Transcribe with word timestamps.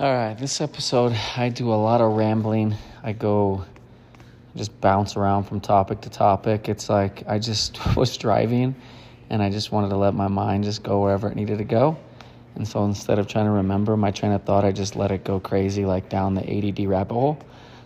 All 0.00 0.10
right, 0.10 0.32
this 0.32 0.62
episode, 0.62 1.14
I 1.36 1.50
do 1.50 1.70
a 1.70 1.76
lot 1.76 2.00
of 2.00 2.12
rambling. 2.12 2.74
I 3.02 3.12
go 3.12 3.66
just 4.56 4.80
bounce 4.80 5.14
around 5.14 5.44
from 5.44 5.60
topic 5.60 6.00
to 6.00 6.08
topic. 6.08 6.70
It's 6.70 6.88
like 6.88 7.22
I 7.28 7.38
just 7.38 7.78
was 7.96 8.16
driving 8.16 8.74
and 9.28 9.42
I 9.42 9.50
just 9.50 9.72
wanted 9.72 9.90
to 9.90 9.98
let 9.98 10.14
my 10.14 10.26
mind 10.26 10.64
just 10.64 10.82
go 10.82 11.02
wherever 11.02 11.30
it 11.30 11.36
needed 11.36 11.58
to 11.58 11.64
go. 11.64 11.98
And 12.54 12.66
so 12.66 12.82
instead 12.86 13.18
of 13.18 13.28
trying 13.28 13.44
to 13.44 13.50
remember 13.50 13.94
my 13.94 14.10
train 14.10 14.32
of 14.32 14.42
thought, 14.44 14.64
I 14.64 14.72
just 14.72 14.96
let 14.96 15.10
it 15.10 15.22
go 15.22 15.38
crazy, 15.38 15.84
like 15.84 16.08
down 16.08 16.32
the 16.32 16.48
ADD 16.50 16.88
rabbit 16.88 17.12
hole. 17.12 17.38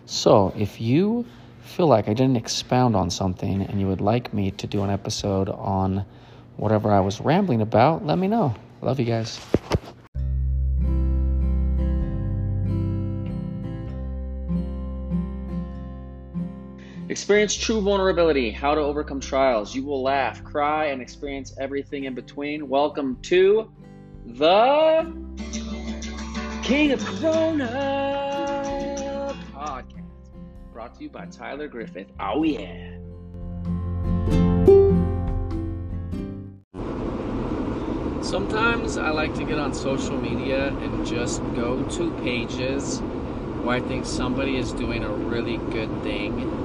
So 0.05 0.53
if 0.55 0.79
you 0.79 1.25
feel 1.63 1.87
like 1.87 2.07
I 2.07 2.13
didn't 2.13 2.37
expound 2.37 2.95
on 2.95 3.09
something 3.09 3.63
and 3.63 3.81
you 3.81 3.87
would 3.87 3.99
like 3.99 4.33
me 4.33 4.51
to 4.51 4.67
do 4.67 4.83
an 4.83 4.89
episode 4.89 5.49
on 5.49 6.05
whatever 6.55 6.93
I 6.93 7.01
was 7.01 7.19
rambling 7.19 7.59
about, 7.59 8.05
let 8.05 8.17
me 8.17 8.29
know. 8.29 8.55
Love 8.81 9.01
you 9.01 9.05
guys. 9.05 9.37
Experience 17.15 17.55
true 17.55 17.79
vulnerability, 17.79 18.51
how 18.51 18.75
to 18.75 18.81
overcome 18.81 19.21
trials. 19.21 19.73
You 19.73 19.85
will 19.85 20.03
laugh, 20.03 20.43
cry, 20.43 20.87
and 20.87 21.01
experience 21.01 21.55
everything 21.57 22.03
in 22.03 22.13
between. 22.13 22.67
Welcome 22.67 23.17
to 23.21 23.71
the 24.25 25.15
King 26.61 26.91
of 26.91 26.99
Corona 27.05 27.73
podcast, 29.53 30.33
brought 30.73 30.95
to 30.95 31.03
you 31.03 31.09
by 31.09 31.27
Tyler 31.27 31.69
Griffith. 31.69 32.11
Oh, 32.19 32.43
yeah. 32.43 32.97
Sometimes 38.21 38.97
I 38.97 39.11
like 39.11 39.33
to 39.35 39.45
get 39.45 39.57
on 39.57 39.73
social 39.73 40.19
media 40.19 40.67
and 40.67 41.05
just 41.05 41.41
go 41.55 41.81
to 41.81 42.11
pages 42.23 42.99
where 43.63 43.77
I 43.77 43.79
think 43.79 44.05
somebody 44.05 44.57
is 44.57 44.73
doing 44.73 45.05
a 45.05 45.09
really 45.09 45.55
good 45.71 46.03
thing 46.03 46.64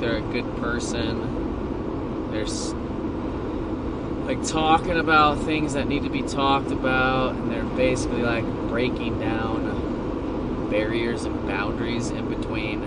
they're 0.00 0.16
a 0.16 0.32
good 0.32 0.56
person. 0.56 2.30
They're 2.32 2.46
like 4.24 4.46
talking 4.46 4.96
about 4.96 5.40
things 5.40 5.74
that 5.74 5.88
need 5.88 6.04
to 6.04 6.10
be 6.10 6.22
talked 6.22 6.70
about, 6.70 7.34
and 7.34 7.50
they're 7.50 7.64
basically 7.64 8.22
like 8.22 8.44
breaking 8.68 9.18
down 9.20 10.68
barriers 10.70 11.24
and 11.24 11.46
boundaries 11.46 12.10
in 12.10 12.28
between 12.28 12.80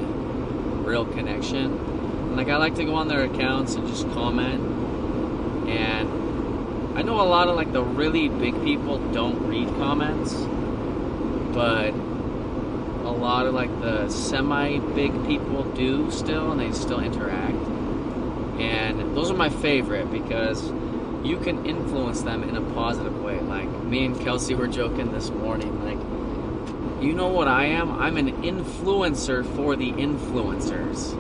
real 0.84 1.06
connection. 1.06 1.74
And 1.74 2.38
like 2.38 2.48
I 2.48 2.58
like 2.58 2.76
to 2.76 2.86
go 2.86 2.96
on 2.96 3.08
their 3.10 3.24
accounts 3.24 3.76
and 3.76 3.88
just 3.88 4.10
comment. 4.12 4.62
And 5.70 6.98
I 6.98 7.02
know 7.02 7.22
a 7.22 7.28
lot 7.28 7.48
of 7.48 7.56
like 7.56 7.72
the 7.74 7.84
really 7.84 8.30
big 8.30 8.62
people 8.64 9.00
don't 9.12 9.48
read 9.48 9.68
comments, 9.76 10.34
but 11.54 11.94
lot 13.24 13.46
of 13.46 13.54
like 13.54 13.72
the 13.80 14.10
semi 14.10 14.80
big 14.80 15.12
people 15.26 15.64
do 15.64 16.12
still, 16.12 16.52
and 16.52 16.60
they 16.60 16.72
still 16.74 17.00
interact. 17.00 17.56
And 18.60 19.16
those 19.16 19.32
are 19.32 19.38
my 19.38 19.50
favorite 19.50 20.12
because 20.12 20.70
you 21.24 21.38
can 21.38 21.66
influence 21.66 22.22
them 22.22 22.44
in 22.44 22.58
a 22.58 22.62
positive 22.74 23.24
way. 23.24 23.40
Like 23.40 23.70
me 23.84 24.06
and 24.06 24.20
Kelsey 24.20 24.56
were 24.56 24.68
joking 24.68 25.14
this 25.14 25.30
morning, 25.30 25.86
like, 25.86 25.98
you 27.02 27.14
know 27.14 27.30
what 27.30 27.48
I 27.48 27.66
am? 27.66 27.92
I'm 27.94 28.18
an 28.18 28.44
influencer 28.44 29.46
for 29.56 29.78
the 29.78 29.92
influencers. 29.94 31.18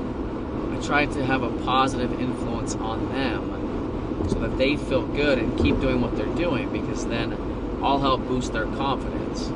I 0.77 0.85
try 0.85 1.05
to 1.05 1.25
have 1.25 1.41
a 1.41 1.51
positive 1.63 2.19
influence 2.19 2.75
on 2.75 3.09
them 3.13 4.27
so 4.27 4.35
that 4.39 4.57
they 4.57 4.75
feel 4.75 5.05
good 5.07 5.39
and 5.39 5.57
keep 5.57 5.79
doing 5.79 6.01
what 6.01 6.17
they're 6.17 6.35
doing 6.35 6.69
because 6.71 7.05
then 7.07 7.33
I'll 7.81 7.99
help 7.99 8.27
boost 8.27 8.51
their 8.51 8.65
confidence. 8.65 9.49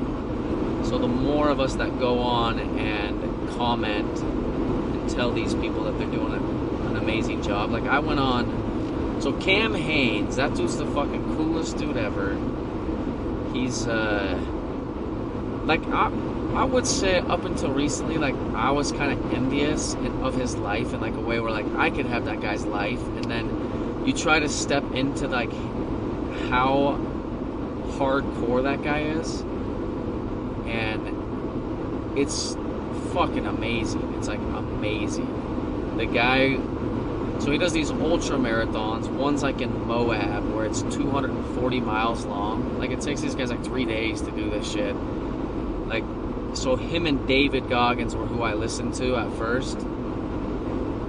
So 0.88 0.98
the 0.98 1.08
more 1.08 1.50
of 1.50 1.60
us 1.60 1.76
that 1.76 2.00
go 2.00 2.20
on 2.20 2.60
and 2.60 3.50
comment 3.58 4.20
and 4.22 5.10
tell 5.10 5.32
these 5.32 5.54
people 5.56 5.84
that 5.84 5.98
they're 5.98 6.08
doing 6.08 6.32
a, 6.32 6.88
an 6.88 6.96
amazing 6.96 7.42
job. 7.42 7.72
Like 7.72 7.84
I 7.84 8.00
went 8.00 8.22
on, 8.22 9.20
so 9.22 9.34
Cam 9.34 9.74
Hanes, 9.74 10.38
that 10.38 10.56
dude's 10.56 10.78
the 10.78 10.86
fucking 10.86 11.36
coolest 11.36 11.78
dude 11.78 11.98
ever. 11.98 12.36
He's 13.52 13.86
uh, 13.86 14.40
like 15.66 15.86
I, 15.88 16.10
I 16.54 16.64
would 16.64 16.88
say 16.88 17.20
up 17.20 17.44
until 17.44 17.72
recently, 17.72 18.18
like 18.18 18.36
I 18.56 18.72
was 18.72 18.94
kind 18.94 19.12
of 19.12 19.34
envious 19.34 19.94
of 20.22 20.36
his 20.36 20.56
life 20.56 20.94
in 20.94 21.02
like 21.02 21.16
a 21.16 21.20
way 21.20 21.42
where 21.42 21.52
like 21.52 21.68
I 21.76 21.90
could 21.90 22.06
have 22.06 22.24
that 22.26 22.40
guy's 22.40 22.66
life, 22.66 23.02
and 23.02 23.26
then 23.26 24.04
you 24.06 24.14
try 24.14 24.40
to 24.40 24.48
step 24.48 24.90
into 24.94 25.28
like 25.28 25.52
how 26.50 26.98
hardcore 27.98 28.64
that 28.64 28.84
guy 28.84 29.02
is 29.02 29.44
and 30.68 32.18
it's 32.18 32.56
fucking 33.14 33.46
amazing. 33.46 34.16
It's 34.18 34.28
like 34.28 34.40
amazing. 34.40 35.96
The 35.98 36.06
guy, 36.06 36.58
so 37.40 37.52
he 37.52 37.58
does 37.58 37.74
these 37.74 37.92
ultra 37.92 38.38
marathons. 38.38 39.08
One's 39.08 39.44
like 39.44 39.62
in 39.62 39.88
Moab, 39.88 40.54
where 40.54 40.66
it's 40.66 40.82
240 40.82 41.80
miles 41.80 42.26
long. 42.26 42.78
Like 42.80 42.92
it 42.92 43.02
takes 43.02 43.22
these 43.22 43.36
guys 43.36 43.50
like 43.50 43.64
three 43.64 43.86
days 43.86 44.22
to 44.22 44.32
do 44.32 44.50
this 44.50 44.72
shit. 44.72 44.96
Like, 45.88 46.04
so 46.54 46.76
him 46.76 47.06
and 47.06 47.28
David 47.28 47.70
Goggins 47.70 48.16
were 48.16 48.26
who 48.26 48.44
I 48.44 48.54
listened 48.54 48.96
to 48.96 49.16
at 49.16 49.32
first. 49.38 49.78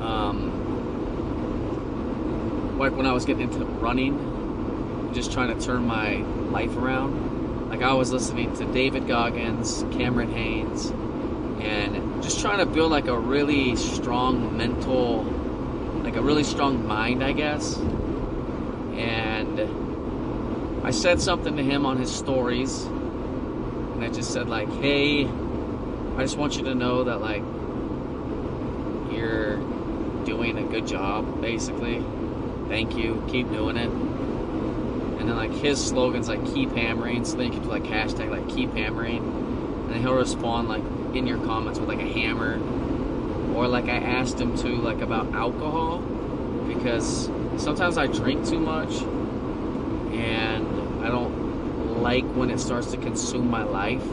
Um, 0.01 0.55
like 2.79 2.93
when 2.97 3.07
I 3.07 3.13
was 3.13 3.25
getting 3.25 3.51
into 3.51 3.65
running, 3.65 5.11
just 5.13 5.33
trying 5.33 5.57
to 5.57 5.65
turn 5.65 5.87
my 5.87 6.17
life 6.51 6.77
around 6.77 7.28
like 7.69 7.83
I 7.83 7.93
was 7.93 8.11
listening 8.11 8.55
to 8.55 8.65
David 8.65 9.07
Goggins, 9.07 9.85
Cameron 9.93 10.31
Hanes, 10.31 10.91
and 11.61 12.23
just 12.23 12.41
trying 12.41 12.59
to 12.59 12.67
build 12.67 12.91
like 12.91 13.09
a 13.09 13.19
really 13.19 13.77
strong 13.77 14.57
mental, 14.57 15.25
like 16.03 16.17
a 16.17 16.23
really 16.23 16.45
strong 16.45 16.87
mind, 16.87 17.23
I 17.23 17.33
guess. 17.33 17.77
And 18.97 19.61
I 20.85 20.91
said 20.91 21.21
something 21.21 21.57
to 21.57 21.63
him 21.63 21.85
on 21.85 21.99
his 21.99 22.11
stories, 22.11 22.85
and 22.85 24.03
I 24.03 24.09
just 24.09 24.33
said 24.33 24.49
like, 24.49 24.71
"Hey, 24.81 25.27
I 26.17 26.23
just 26.23 26.39
want 26.39 26.57
you 26.57 26.65
to 26.65 26.75
know 26.75 27.05
that 27.05 27.21
like 27.21 27.43
you're 29.13 29.59
doing 30.25 30.57
a 30.57 30.65
good 30.65 30.87
job, 30.87 31.41
basically. 31.43 32.03
Thank 32.69 32.97
you. 32.97 33.23
Keep 33.29 33.53
doing 33.53 33.77
it." 33.77 34.08
And 35.19 35.29
then 35.29 35.37
like 35.37 35.51
his 35.51 35.85
slogans 35.85 36.29
like 36.29 36.45
keep 36.47 36.73
hammering 36.73 37.25
so 37.25 37.37
then 37.37 37.47
you 37.47 37.53
can 37.53 37.63
do 37.63 37.69
like 37.69 37.85
hashtag 37.85 38.31
like 38.31 38.49
keep 38.49 38.73
hammering. 38.75 39.19
And 39.19 39.91
then 39.91 40.01
he'll 40.01 40.15
respond 40.15 40.69
like 40.69 40.85
in 41.15 41.27
your 41.27 41.39
comments 41.39 41.79
with 41.79 41.89
like 41.89 42.01
a 42.01 42.09
hammer. 42.09 42.55
Or 43.55 43.67
like 43.67 43.87
i 43.87 43.97
asked 43.97 44.39
him 44.39 44.57
to 44.59 44.69
like 44.69 45.01
about 45.01 45.33
alcohol 45.35 45.99
because 46.69 47.29
sometimes 47.57 47.99
i 47.99 48.07
drink 48.07 48.47
too 48.47 48.61
much 48.61 49.03
and 50.13 51.05
i 51.05 51.09
don't 51.09 51.49
like 52.03 52.25
when 52.37 52.51
it 52.51 52.61
starts 52.61 52.91
to 52.93 52.97
consume 52.97 53.51
my 53.51 53.65
life. 53.65 54.05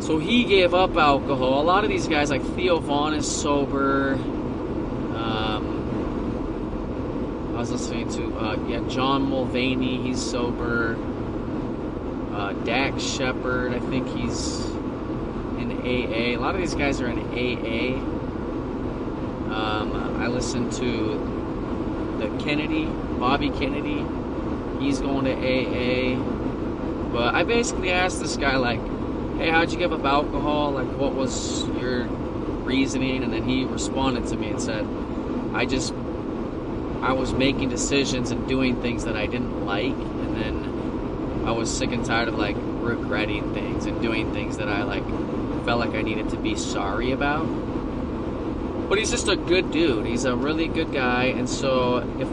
So 0.00 0.18
he 0.18 0.44
gave 0.44 0.74
up 0.74 0.96
alcohol. 0.96 1.60
A 1.60 1.64
lot 1.64 1.82
of 1.84 1.90
these 1.90 2.06
guys 2.06 2.30
like 2.30 2.42
theo 2.54 2.78
Von, 2.78 3.14
is 3.14 3.28
sober 3.28 4.16
I 7.58 7.60
was 7.62 7.72
listening 7.72 8.08
to 8.10 8.38
uh, 8.38 8.56
yeah 8.68 8.88
John 8.88 9.28
Mulaney. 9.28 10.00
He's 10.00 10.22
sober. 10.22 10.96
Uh, 12.32 12.52
Dax 12.62 13.02
Shepard. 13.02 13.74
I 13.74 13.80
think 13.80 14.06
he's 14.16 14.64
in 15.58 15.72
AA. 15.82 16.36
A 16.36 16.36
lot 16.36 16.54
of 16.54 16.60
these 16.60 16.76
guys 16.76 17.00
are 17.00 17.08
in 17.08 17.18
AA. 17.18 17.98
Um, 19.52 20.20
I 20.22 20.28
listened 20.28 20.70
to 20.74 22.16
the 22.20 22.28
Kennedy, 22.44 22.84
Bobby 23.18 23.50
Kennedy. 23.50 24.06
He's 24.78 25.00
going 25.00 25.24
to 25.24 25.32
AA. 25.32 26.14
But 27.10 27.34
I 27.34 27.42
basically 27.42 27.90
asked 27.90 28.20
this 28.20 28.36
guy 28.36 28.56
like, 28.56 28.78
"Hey, 29.36 29.50
how'd 29.50 29.72
you 29.72 29.78
give 29.78 29.92
up 29.92 30.04
alcohol? 30.04 30.70
Like, 30.70 30.96
what 30.96 31.12
was 31.12 31.66
your 31.80 32.04
reasoning?" 32.04 33.24
And 33.24 33.32
then 33.32 33.42
he 33.42 33.64
responded 33.64 34.28
to 34.28 34.36
me 34.36 34.50
and 34.50 34.62
said, 34.62 34.86
"I 35.54 35.66
just 35.66 35.92
I 37.02 37.12
was 37.12 37.32
making 37.32 37.68
decisions 37.68 38.30
and 38.30 38.46
doing 38.48 38.80
things 38.82 39.04
that 39.04 39.16
I 39.16 39.26
didn't 39.26 39.64
like, 39.64 39.94
and 39.94 40.36
then 40.36 41.44
I 41.46 41.52
was 41.52 41.70
sick 41.74 41.92
and 41.92 42.04
tired 42.04 42.28
of 42.28 42.38
like 42.38 42.56
regretting 42.58 43.54
things 43.54 43.86
and 43.86 44.00
doing 44.02 44.32
things 44.32 44.56
that 44.58 44.68
I 44.68 44.82
like 44.82 45.04
felt 45.64 45.80
like 45.80 45.94
I 45.94 46.02
needed 46.02 46.30
to 46.30 46.36
be 46.36 46.56
sorry 46.56 47.12
about. 47.12 47.44
But 48.88 48.98
he's 48.98 49.10
just 49.10 49.28
a 49.28 49.36
good 49.36 49.70
dude. 49.70 50.06
He's 50.06 50.24
a 50.24 50.34
really 50.34 50.66
good 50.66 50.92
guy, 50.92 51.24
and 51.24 51.48
so 51.48 51.98
if 52.18 52.28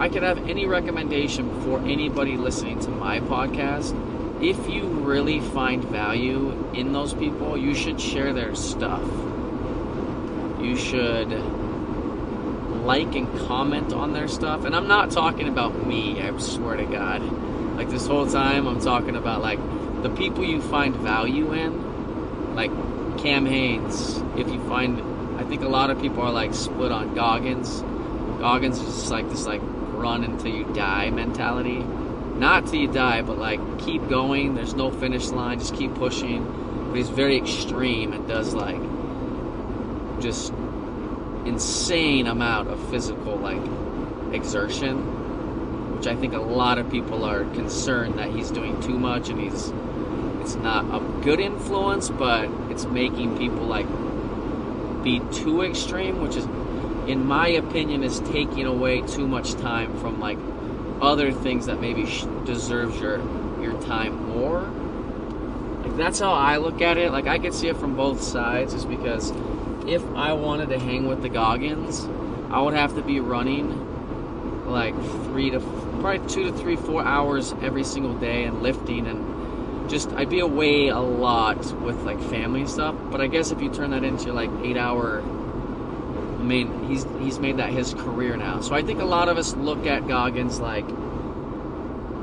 I 0.00 0.08
could 0.08 0.22
have 0.22 0.48
any 0.48 0.66
recommendation 0.66 1.62
for 1.62 1.78
anybody 1.80 2.36
listening 2.36 2.80
to 2.80 2.90
my 2.90 3.20
podcast, 3.20 3.94
if 4.42 4.68
you 4.68 4.86
really 4.86 5.40
find 5.40 5.84
value 5.84 6.70
in 6.74 6.92
those 6.92 7.12
people, 7.12 7.56
you 7.56 7.74
should 7.74 8.00
share 8.00 8.32
their 8.32 8.54
stuff. 8.54 9.02
You 10.60 10.76
should 10.76 11.30
like 12.84 13.14
and 13.14 13.28
comment 13.46 13.92
on 13.92 14.12
their 14.12 14.28
stuff. 14.28 14.64
And 14.64 14.74
I'm 14.74 14.88
not 14.88 15.10
talking 15.10 15.48
about 15.48 15.86
me, 15.86 16.20
I 16.20 16.36
swear 16.38 16.76
to 16.76 16.84
God. 16.84 17.22
Like 17.76 17.90
this 17.90 18.06
whole 18.06 18.26
time, 18.26 18.66
I'm 18.66 18.80
talking 18.80 19.16
about 19.16 19.40
like 19.42 19.58
the 20.02 20.10
people 20.10 20.44
you 20.44 20.60
find 20.60 20.94
value 20.96 21.52
in. 21.52 22.54
like 22.54 22.70
Cam 23.18 23.46
Hanes, 23.46 24.18
if 24.36 24.48
you 24.48 24.60
find, 24.68 25.00
I 25.38 25.44
think 25.44 25.62
a 25.62 25.68
lot 25.68 25.90
of 25.90 26.00
people 26.00 26.22
are 26.22 26.32
like 26.32 26.54
split 26.54 26.90
on 26.90 27.14
Goggins. 27.14 27.82
Goggins 28.38 28.78
is 28.78 28.86
just 28.86 29.10
like 29.10 29.28
this 29.28 29.46
like 29.46 29.60
run 29.62 30.24
until 30.24 30.54
you 30.54 30.64
die 30.72 31.10
mentality. 31.10 31.78
Not 31.78 32.66
till 32.66 32.76
you 32.76 32.88
die, 32.88 33.20
but 33.22 33.38
like 33.38 33.60
keep 33.78 34.08
going. 34.08 34.54
There's 34.54 34.74
no 34.74 34.90
finish 34.90 35.28
line. 35.28 35.58
Just 35.58 35.74
keep 35.74 35.94
pushing. 35.94 36.44
But 36.88 36.96
he's 36.96 37.10
very 37.10 37.36
extreme 37.36 38.12
and 38.12 38.26
does 38.26 38.54
like 38.54 38.80
just 40.20 40.52
insane 41.46 42.26
amount 42.26 42.68
of 42.68 42.90
physical 42.90 43.36
like 43.36 43.62
exertion, 44.34 45.96
which 45.96 46.06
I 46.06 46.16
think 46.16 46.34
a 46.34 46.40
lot 46.40 46.78
of 46.78 46.90
people 46.90 47.24
are 47.24 47.44
concerned 47.44 48.18
that 48.18 48.30
he's 48.30 48.50
doing 48.50 48.80
too 48.80 48.98
much 48.98 49.28
and 49.28 49.40
he's 49.40 49.72
it's 50.40 50.54
not 50.56 50.84
a 50.94 51.00
good 51.22 51.38
influence, 51.38 52.08
but 52.08 52.48
it's 52.70 52.84
making 52.86 53.36
people 53.36 53.66
like 53.66 53.86
be 55.02 55.20
too 55.32 55.62
extreme, 55.62 56.20
which 56.20 56.36
is 56.36 56.44
in 57.06 57.26
my 57.26 57.48
opinion 57.48 58.04
is 58.04 58.20
taking 58.20 58.66
away 58.66 59.02
too 59.02 59.26
much 59.26 59.54
time 59.54 59.98
from 59.98 60.20
like 60.20 60.38
other 61.00 61.32
things 61.32 61.66
that 61.66 61.80
maybe 61.80 62.02
deserves 62.44 62.98
your 63.00 63.18
your 63.60 63.80
time 63.82 64.28
more. 64.28 64.62
Like 65.82 65.96
that's 65.96 66.18
how 66.18 66.32
I 66.32 66.58
look 66.58 66.80
at 66.80 66.98
it. 66.98 67.12
Like 67.12 67.26
I 67.26 67.38
could 67.38 67.54
see 67.54 67.68
it 67.68 67.76
from 67.76 67.96
both 67.96 68.22
sides, 68.22 68.72
just 68.74 68.88
because 68.88 69.32
if 69.86 70.04
I 70.14 70.32
wanted 70.32 70.68
to 70.70 70.78
hang 70.78 71.06
with 71.06 71.22
the 71.22 71.28
Goggins, 71.28 72.06
I 72.50 72.60
would 72.60 72.74
have 72.74 72.94
to 72.96 73.02
be 73.02 73.20
running 73.20 73.86
like 74.66 74.94
three 75.24 75.50
to 75.50 75.60
probably 75.60 76.26
two 76.28 76.50
to 76.50 76.52
three, 76.56 76.76
four 76.76 77.02
hours 77.02 77.54
every 77.62 77.84
single 77.84 78.14
day 78.14 78.44
and 78.44 78.62
lifting 78.62 79.06
and 79.06 79.88
just 79.90 80.10
I'd 80.12 80.30
be 80.30 80.38
away 80.38 80.88
a 80.88 81.00
lot 81.00 81.58
with 81.80 81.96
like 82.02 82.20
family 82.22 82.66
stuff. 82.66 82.94
But 83.10 83.20
I 83.20 83.26
guess 83.26 83.50
if 83.50 83.60
you 83.60 83.70
turn 83.70 83.90
that 83.90 84.04
into 84.04 84.32
like 84.32 84.50
eight 84.62 84.76
hour 84.76 85.20
I 85.20 86.42
mean, 86.42 86.88
he's 86.88 87.04
he's 87.20 87.38
made 87.38 87.58
that 87.58 87.70
his 87.70 87.92
career 87.92 88.36
now. 88.36 88.60
So 88.60 88.74
I 88.74 88.82
think 88.82 89.00
a 89.00 89.04
lot 89.04 89.28
of 89.28 89.36
us 89.36 89.54
look 89.54 89.86
at 89.86 90.08
Goggins 90.08 90.58
like 90.58 90.86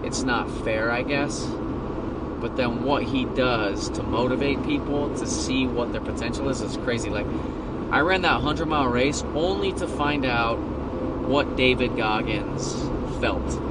it's 0.04 0.24
not 0.24 0.50
fair, 0.64 0.90
I 0.90 1.04
guess. 1.04 1.46
But 2.40 2.56
then 2.56 2.84
what 2.84 3.04
he 3.04 3.26
does 3.26 3.90
to 3.90 4.04
motivate 4.04 4.64
people 4.64 5.14
to 5.18 5.26
see 5.26 5.66
what 5.66 5.92
their 5.92 6.02
potential 6.02 6.50
is 6.50 6.62
is 6.62 6.78
crazy. 6.78 7.10
Like 7.10 7.26
I 7.92 8.02
ran 8.02 8.22
that 8.22 8.36
100 8.36 8.66
mile 8.66 8.88
race 8.88 9.24
only 9.34 9.74
to 9.74 9.88
find 9.88 10.26
out 10.26 10.58
what 10.58 11.56
David 11.56 11.98
Goggins 11.98 12.74
felt. 13.20 13.62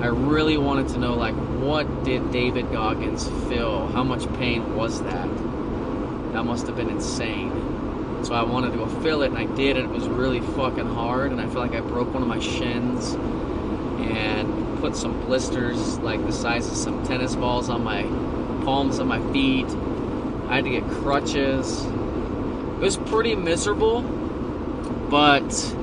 I 0.00 0.06
really 0.06 0.56
wanted 0.56 0.88
to 0.88 0.98
know 0.98 1.14
like 1.14 1.34
what 1.34 2.04
did 2.04 2.30
David 2.30 2.70
Goggins 2.72 3.28
feel? 3.48 3.88
How 3.88 4.04
much 4.04 4.32
pain 4.34 4.76
was 4.76 5.02
that? 5.02 5.28
That 6.32 6.44
must 6.44 6.66
have 6.66 6.76
been 6.76 6.88
insane. 6.88 8.24
So 8.24 8.34
I 8.34 8.42
wanted 8.42 8.72
to 8.72 8.78
go 8.78 8.86
feel 9.02 9.22
it 9.22 9.30
and 9.30 9.38
I 9.38 9.46
did 9.54 9.76
and 9.76 9.90
it 9.90 9.92
was 9.92 10.06
really 10.08 10.40
fucking 10.40 10.86
hard 10.86 11.32
and 11.32 11.40
I 11.40 11.46
feel 11.46 11.60
like 11.60 11.74
I 11.74 11.80
broke 11.80 12.12
one 12.12 12.22
of 12.22 12.28
my 12.28 12.40
shins 12.40 13.14
and 13.14 14.67
put 14.80 14.96
some 14.96 15.20
blisters 15.26 15.98
like 15.98 16.24
the 16.26 16.32
size 16.32 16.68
of 16.70 16.76
some 16.76 17.04
tennis 17.04 17.34
balls 17.34 17.68
on 17.68 17.82
my 17.84 18.02
palms 18.64 18.98
of 18.98 19.06
my 19.06 19.20
feet. 19.32 19.66
I 20.48 20.56
had 20.56 20.64
to 20.64 20.70
get 20.70 20.88
crutches. 20.88 21.84
It 21.84 22.80
was 22.80 22.96
pretty 22.96 23.34
miserable, 23.34 24.02
but 25.10 25.74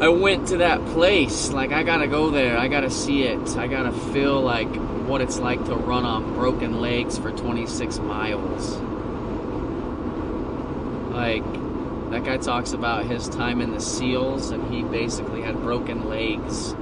I 0.00 0.08
went 0.08 0.48
to 0.48 0.58
that 0.58 0.84
place. 0.86 1.50
Like, 1.50 1.72
I 1.72 1.82
gotta 1.82 2.06
go 2.06 2.30
there. 2.30 2.58
I 2.58 2.68
gotta 2.68 2.90
see 2.90 3.22
it. 3.22 3.56
I 3.56 3.66
gotta 3.66 3.92
feel 3.92 4.40
like 4.40 4.68
what 5.06 5.20
it's 5.20 5.38
like 5.38 5.64
to 5.66 5.74
run 5.74 6.04
on 6.04 6.34
broken 6.34 6.80
legs 6.80 7.18
for 7.18 7.30
26 7.30 7.98
miles. 8.00 8.76
Like, 11.12 11.44
that 12.10 12.24
guy 12.24 12.36
talks 12.36 12.72
about 12.72 13.06
his 13.06 13.28
time 13.28 13.60
in 13.60 13.72
the 13.72 13.80
SEALs, 13.80 14.50
and 14.50 14.72
he 14.72 14.82
basically 14.82 15.42
had 15.42 15.60
broken 15.62 16.08
legs, 16.08 16.74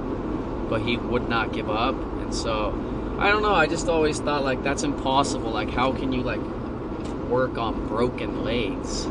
but 0.73 0.81
he 0.81 0.97
would 0.97 1.29
not 1.29 1.53
give 1.53 1.69
up. 1.69 1.93
And 1.93 2.33
so, 2.33 2.73
I 3.19 3.29
don't 3.29 3.43
know. 3.43 3.53
I 3.53 3.67
just 3.67 3.87
always 3.87 4.19
thought, 4.19 4.43
like, 4.43 4.63
that's 4.63 4.81
impossible. 4.81 5.51
Like, 5.51 5.69
how 5.69 5.91
can 5.91 6.11
you, 6.11 6.23
like, 6.23 6.41
work 7.29 7.59
on 7.59 7.87
broken 7.87 8.43
legs? 8.43 9.05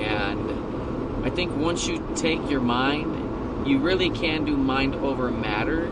And 0.00 1.24
I 1.24 1.30
think 1.30 1.56
once 1.56 1.86
you 1.86 2.04
take 2.16 2.50
your 2.50 2.60
mind, 2.60 3.68
you 3.68 3.78
really 3.78 4.10
can 4.10 4.44
do 4.44 4.56
mind 4.56 4.96
over 4.96 5.30
matter. 5.30 5.84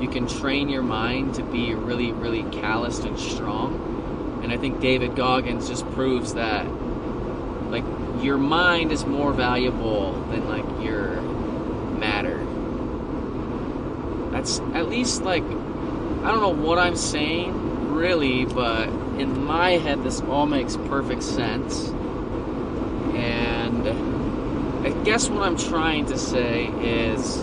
You 0.00 0.08
can 0.08 0.26
train 0.26 0.68
your 0.68 0.82
mind 0.82 1.36
to 1.36 1.44
be 1.44 1.72
really, 1.72 2.10
really 2.10 2.42
calloused 2.60 3.04
and 3.04 3.16
strong. 3.16 4.40
And 4.42 4.52
I 4.52 4.56
think 4.56 4.80
David 4.80 5.14
Goggins 5.14 5.68
just 5.68 5.88
proves 5.92 6.34
that, 6.34 6.66
like, 7.70 7.84
your 8.20 8.36
mind 8.36 8.90
is 8.90 9.06
more 9.06 9.32
valuable 9.32 10.14
than, 10.32 10.48
like, 10.48 10.66
your 10.84 11.20
matter. 11.20 12.31
That's 14.42 14.58
at 14.74 14.88
least, 14.88 15.22
like, 15.22 15.44
I 15.44 16.32
don't 16.32 16.40
know 16.40 16.48
what 16.48 16.76
I'm 16.76 16.96
saying, 16.96 17.92
really, 17.94 18.44
but 18.44 18.88
in 19.20 19.44
my 19.44 19.78
head, 19.78 20.02
this 20.02 20.20
all 20.22 20.46
makes 20.46 20.76
perfect 20.76 21.22
sense. 21.22 21.90
And 23.14 23.86
I 24.84 24.90
guess 25.04 25.28
what 25.28 25.44
I'm 25.44 25.56
trying 25.56 26.06
to 26.06 26.18
say 26.18 26.66
is 26.66 27.36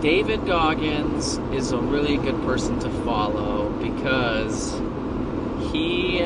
David 0.00 0.46
Goggins 0.46 1.36
is 1.52 1.72
a 1.72 1.78
really 1.78 2.16
good 2.16 2.40
person 2.40 2.78
to 2.78 2.88
follow 3.04 3.68
because 3.72 4.80
he 5.70 6.20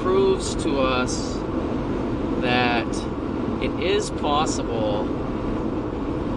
proves 0.00 0.56
to 0.64 0.80
us 0.80 1.34
that 2.40 2.88
it 3.62 3.80
is 3.80 4.10
possible 4.10 5.04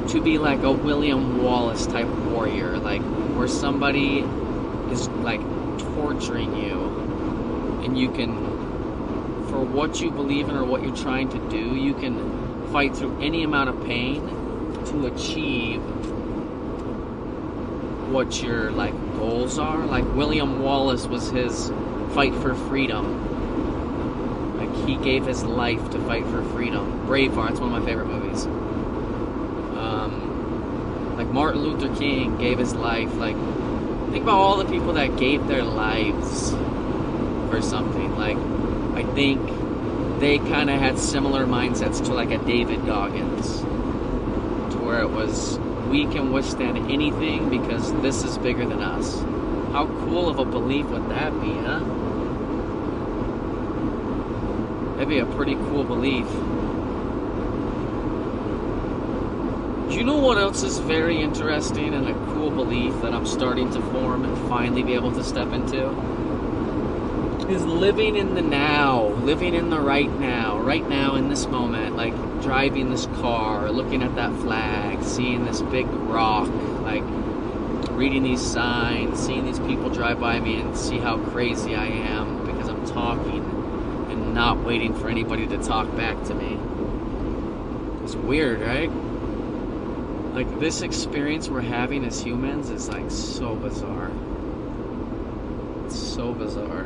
to 0.09 0.21
be 0.21 0.37
like 0.37 0.63
a 0.63 0.71
William 0.71 1.43
Wallace 1.43 1.87
type 1.87 2.07
warrior, 2.07 2.77
like 2.77 3.01
where 3.35 3.47
somebody 3.47 4.19
is 4.91 5.07
like 5.09 5.41
torturing 5.95 6.55
you 6.55 7.81
and 7.83 7.97
you 7.97 8.11
can 8.11 8.45
for 9.49 9.63
what 9.63 10.01
you 10.01 10.11
believe 10.11 10.49
in 10.49 10.55
or 10.55 10.65
what 10.65 10.83
you're 10.83 10.95
trying 10.95 11.29
to 11.29 11.49
do, 11.49 11.75
you 11.75 11.93
can 11.93 12.67
fight 12.71 12.95
through 12.95 13.19
any 13.21 13.43
amount 13.43 13.69
of 13.69 13.83
pain 13.85 14.27
to 14.85 15.07
achieve 15.07 15.81
what 18.11 18.41
your 18.41 18.71
like 18.71 18.93
goals 19.17 19.57
are. 19.57 19.85
Like 19.85 20.05
William 20.13 20.61
Wallace 20.61 21.07
was 21.07 21.29
his 21.29 21.71
fight 22.13 22.33
for 22.35 22.53
freedom. 22.53 24.57
Like 24.57 24.87
he 24.87 24.95
gave 24.97 25.25
his 25.25 25.43
life 25.43 25.89
to 25.91 25.99
fight 25.99 26.25
for 26.25 26.43
freedom. 26.43 27.07
Braveheart, 27.07 27.51
it's 27.51 27.59
one 27.59 27.73
of 27.73 27.81
my 27.81 27.85
favorite 27.85 28.07
movies. 28.07 28.47
Um, 29.77 31.15
like 31.17 31.27
Martin 31.27 31.61
Luther 31.61 31.93
King 31.95 32.37
gave 32.37 32.57
his 32.57 32.73
life. 32.73 33.13
Like 33.15 33.35
think 34.11 34.23
about 34.23 34.37
all 34.37 34.57
the 34.57 34.65
people 34.65 34.93
that 34.93 35.17
gave 35.17 35.47
their 35.47 35.63
lives 35.63 36.51
for 37.49 37.61
something. 37.61 38.15
Like 38.15 38.37
I 38.95 39.03
think 39.13 39.41
they 40.19 40.37
kind 40.37 40.69
of 40.69 40.79
had 40.79 40.97
similar 40.97 41.45
mindsets 41.45 42.03
to 42.05 42.13
like 42.13 42.31
a 42.31 42.37
David 42.37 42.85
Goggins, 42.85 43.59
to 43.61 44.77
where 44.81 45.01
it 45.01 45.09
was 45.09 45.59
we 45.89 46.05
can 46.05 46.31
withstand 46.31 46.77
anything 46.91 47.49
because 47.49 47.93
this 48.01 48.23
is 48.23 48.37
bigger 48.37 48.65
than 48.65 48.81
us. 48.81 49.21
How 49.71 49.87
cool 50.05 50.29
of 50.29 50.39
a 50.39 50.45
belief 50.45 50.85
would 50.87 51.09
that 51.09 51.31
be, 51.41 51.51
huh? 51.53 51.79
That'd 54.93 55.09
be 55.09 55.19
a 55.19 55.25
pretty 55.25 55.55
cool 55.55 55.83
belief. 55.83 56.25
Do 59.84 59.84
you 59.95 60.03
know 60.03 60.17
what 60.17 60.37
else 60.37 60.61
is 60.61 60.79
very 60.79 61.21
interesting 61.21 61.93
and 61.93 62.07
a 62.07 62.13
cool 62.33 62.51
belief 62.51 62.93
that 63.01 63.13
I'm 63.13 63.25
starting 63.25 63.71
to 63.71 63.81
form 63.91 64.25
and 64.25 64.49
finally 64.49 64.83
be 64.83 64.93
able 64.93 65.13
to 65.13 65.23
step 65.23 65.53
into? 65.53 65.89
is 67.49 67.63
living 67.63 68.15
in 68.15 68.33
the 68.33 68.41
now, 68.41 69.05
living 69.23 69.53
in 69.53 69.69
the 69.69 69.79
right 69.79 70.11
now, 70.19 70.57
right 70.59 70.87
now 70.89 71.15
in 71.15 71.29
this 71.29 71.45
moment, 71.45 71.95
like 71.95 72.13
driving 72.41 72.89
this 72.89 73.05
car, 73.05 73.71
looking 73.71 74.01
at 74.01 74.15
that 74.15 74.33
flag, 74.37 75.03
seeing 75.03 75.45
this 75.45 75.61
big 75.61 75.85
rock, 75.87 76.49
like 76.81 77.03
reading 77.91 78.23
these 78.23 78.41
signs, 78.41 79.19
seeing 79.19 79.45
these 79.45 79.59
people 79.59 79.89
drive 79.89 80.19
by 80.19 80.39
me 80.39 80.59
and 80.59 80.75
see 80.75 80.97
how 80.97 81.17
crazy 81.17 81.75
I 81.75 81.85
am 81.85 82.45
because 82.45 82.67
I'm 82.67 82.85
talking 82.87 83.43
and 84.09 84.33
not 84.33 84.63
waiting 84.63 84.95
for 84.95 85.07
anybody 85.07 85.45
to 85.47 85.57
talk 85.59 85.95
back 85.95 86.23
to 86.25 86.33
me. 86.33 86.59
It's 88.03 88.15
weird, 88.15 88.61
right? 88.61 88.89
Like 90.35 90.59
this 90.59 90.81
experience 90.81 91.49
we're 91.49 91.61
having 91.61 92.03
as 92.03 92.21
humans 92.21 92.69
is 92.69 92.89
like 92.89 93.09
so 93.09 93.55
bizarre. 93.55 94.11
It's 95.85 95.97
so 95.97 96.33
bizarre. 96.33 96.85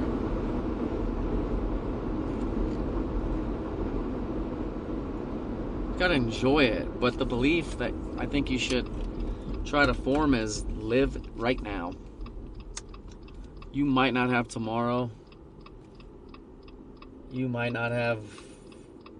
gotta 6.00 6.14
enjoy 6.14 6.64
it. 6.64 7.00
But 7.00 7.18
the 7.18 7.26
belief 7.26 7.78
that 7.78 7.94
I 8.18 8.26
think 8.26 8.50
you 8.50 8.58
should 8.58 8.90
try 9.66 9.86
to 9.86 9.94
form 9.94 10.34
is 10.34 10.64
live 10.66 11.18
right 11.36 11.62
now. 11.62 11.92
you 13.72 13.86
might 13.86 14.14
not 14.14 14.30
have 14.30 14.48
tomorrow. 14.48 15.12
You 17.32 17.48
might 17.48 17.74
not 17.74 17.92
have 17.92 18.20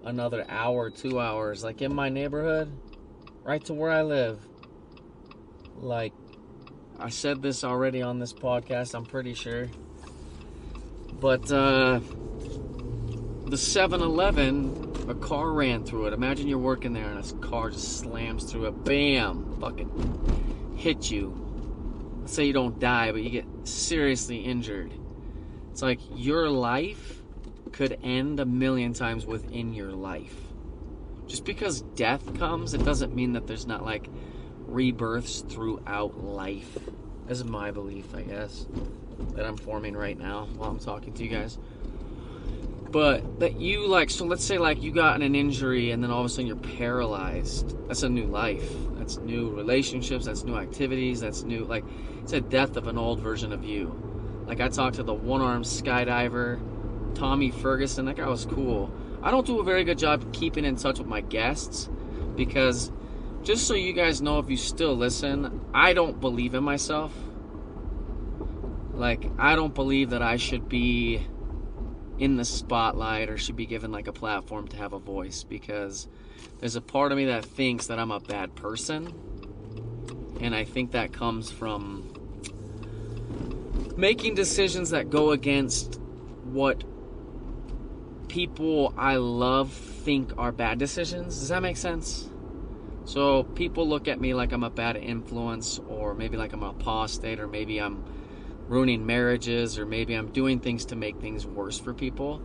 another 0.04 0.44
hour, 0.48 0.90
two 0.90 1.20
hours. 1.20 1.62
Like 1.62 1.82
in 1.82 1.94
my 1.94 2.08
neighborhood, 2.08 2.72
right 3.42 3.64
to 3.64 3.74
where 3.74 3.90
I 3.90 4.02
live. 4.02 4.40
Like, 5.76 6.12
I 6.98 7.08
said 7.08 7.42
this 7.42 7.64
already 7.64 8.02
on 8.02 8.18
this 8.18 8.32
podcast, 8.32 8.94
I'm 8.94 9.04
pretty 9.06 9.34
sure. 9.34 9.68
But, 11.20 11.50
uh, 11.50 12.00
the 13.46 13.56
7 13.56 14.00
Eleven, 14.00 15.08
a 15.08 15.14
car 15.14 15.50
ran 15.52 15.84
through 15.84 16.06
it. 16.06 16.12
Imagine 16.12 16.46
you're 16.46 16.58
working 16.58 16.92
there 16.92 17.10
and 17.10 17.18
a 17.18 17.34
car 17.46 17.70
just 17.70 17.98
slams 17.98 18.44
through 18.44 18.66
it. 18.66 18.84
Bam! 18.84 19.58
Fucking 19.60 20.74
hit 20.76 21.10
you. 21.10 21.36
Let's 22.20 22.32
say 22.32 22.44
you 22.44 22.52
don't 22.52 22.78
die, 22.78 23.10
but 23.10 23.22
you 23.22 23.30
get 23.30 23.46
seriously 23.64 24.38
injured. 24.38 24.92
It's 25.72 25.82
like 25.82 26.00
your 26.14 26.48
life 26.48 27.22
could 27.72 27.98
end 28.02 28.40
a 28.40 28.44
million 28.44 28.92
times 28.92 29.26
within 29.26 29.72
your 29.74 29.92
life. 29.92 30.36
Just 31.30 31.44
because 31.44 31.82
death 31.94 32.36
comes, 32.40 32.74
it 32.74 32.84
doesn't 32.84 33.14
mean 33.14 33.34
that 33.34 33.46
there's 33.46 33.64
not 33.64 33.84
like 33.84 34.08
rebirths 34.66 35.42
throughout 35.42 36.24
life. 36.24 36.76
This 37.28 37.38
is 37.38 37.44
my 37.44 37.70
belief, 37.70 38.12
I 38.16 38.22
guess, 38.22 38.66
that 39.36 39.46
I'm 39.46 39.56
forming 39.56 39.96
right 39.96 40.18
now 40.18 40.48
while 40.56 40.70
I'm 40.70 40.80
talking 40.80 41.12
to 41.14 41.22
you 41.22 41.30
guys. 41.30 41.56
But 42.90 43.38
that 43.38 43.60
you 43.60 43.86
like 43.86 44.10
so 44.10 44.24
let's 44.24 44.44
say 44.44 44.58
like 44.58 44.82
you 44.82 44.90
got 44.90 45.22
an 45.22 45.36
injury 45.36 45.92
and 45.92 46.02
then 46.02 46.10
all 46.10 46.18
of 46.18 46.26
a 46.26 46.28
sudden 46.28 46.48
you're 46.48 46.56
paralyzed. 46.56 47.76
That's 47.86 48.02
a 48.02 48.08
new 48.08 48.26
life. 48.26 48.68
That's 48.94 49.18
new 49.18 49.50
relationships. 49.50 50.24
That's 50.24 50.42
new 50.42 50.56
activities. 50.56 51.20
That's 51.20 51.44
new 51.44 51.64
like 51.64 51.84
it's 52.24 52.32
a 52.32 52.40
death 52.40 52.76
of 52.76 52.88
an 52.88 52.98
old 52.98 53.20
version 53.20 53.52
of 53.52 53.62
you. 53.62 53.94
Like 54.48 54.60
i 54.60 54.68
talked 54.68 54.96
to 54.96 55.04
the 55.04 55.14
one-armed 55.14 55.64
skydiver 55.64 56.60
tommy 57.14 57.52
ferguson. 57.52 58.06
That 58.06 58.16
guy 58.16 58.26
was 58.26 58.46
cool 58.46 58.92
i 59.22 59.30
don't 59.30 59.46
do 59.46 59.60
a 59.60 59.64
very 59.64 59.84
good 59.84 59.98
job 59.98 60.32
keeping 60.32 60.64
in 60.64 60.76
touch 60.76 60.98
with 60.98 61.08
my 61.08 61.20
guests 61.20 61.88
because 62.36 62.90
just 63.42 63.66
so 63.66 63.74
you 63.74 63.92
guys 63.92 64.20
know 64.20 64.38
if 64.38 64.50
you 64.50 64.56
still 64.56 64.96
listen 64.96 65.60
i 65.74 65.92
don't 65.92 66.20
believe 66.20 66.54
in 66.54 66.62
myself 66.62 67.12
like 68.92 69.30
i 69.38 69.54
don't 69.54 69.74
believe 69.74 70.10
that 70.10 70.22
i 70.22 70.36
should 70.36 70.68
be 70.68 71.26
in 72.20 72.36
the 72.36 72.44
spotlight 72.44 73.30
or 73.30 73.38
should 73.38 73.56
be 73.56 73.64
given 73.64 73.90
like 73.90 74.06
a 74.06 74.12
platform 74.12 74.68
to 74.68 74.76
have 74.76 74.92
a 74.92 74.98
voice 74.98 75.42
because 75.42 76.06
there's 76.58 76.76
a 76.76 76.80
part 76.82 77.12
of 77.12 77.18
me 77.18 77.24
that 77.24 77.44
thinks 77.44 77.86
that 77.86 77.98
I'm 77.98 78.10
a 78.10 78.20
bad 78.20 78.54
person. 78.54 79.12
And 80.40 80.54
I 80.54 80.64
think 80.64 80.92
that 80.92 81.14
comes 81.14 81.50
from 81.50 82.12
making 83.96 84.34
decisions 84.34 84.90
that 84.90 85.08
go 85.08 85.30
against 85.30 85.98
what 86.44 86.84
people 88.30 88.94
I 88.96 89.16
love 89.16 89.72
think 89.72 90.32
are 90.38 90.52
bad 90.52 90.78
decisions. 90.78 91.40
Does 91.40 91.48
that 91.48 91.62
make 91.62 91.76
sense? 91.76 92.30
So 93.04 93.42
people 93.42 93.88
look 93.88 94.06
at 94.06 94.20
me 94.20 94.34
like 94.34 94.52
I'm 94.52 94.62
a 94.62 94.70
bad 94.70 94.96
influence 94.96 95.80
or 95.88 96.14
maybe 96.14 96.36
like 96.36 96.52
I'm 96.52 96.62
an 96.62 96.70
apostate 96.70 97.40
or 97.40 97.48
maybe 97.48 97.78
I'm 97.78 98.04
ruining 98.68 99.04
marriages 99.04 99.80
or 99.80 99.84
maybe 99.84 100.14
I'm 100.14 100.30
doing 100.30 100.60
things 100.60 100.84
to 100.86 100.96
make 100.96 101.20
things 101.20 101.44
worse 101.44 101.76
for 101.76 101.92
people. 101.92 102.40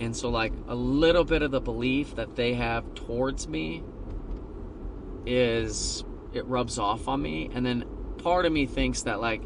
And 0.00 0.16
so, 0.16 0.30
like, 0.30 0.52
a 0.66 0.74
little 0.74 1.24
bit 1.24 1.42
of 1.42 1.50
the 1.50 1.60
belief 1.60 2.14
that 2.14 2.34
they 2.34 2.54
have 2.54 2.94
towards 2.94 3.46
me 3.48 3.82
is 5.26 6.04
it 6.32 6.46
rubs 6.46 6.78
off 6.78 7.06
on 7.06 7.20
me. 7.20 7.50
And 7.52 7.66
then 7.66 7.84
part 8.18 8.46
of 8.46 8.52
me 8.52 8.64
thinks 8.64 9.02
that, 9.02 9.20
like, 9.20 9.42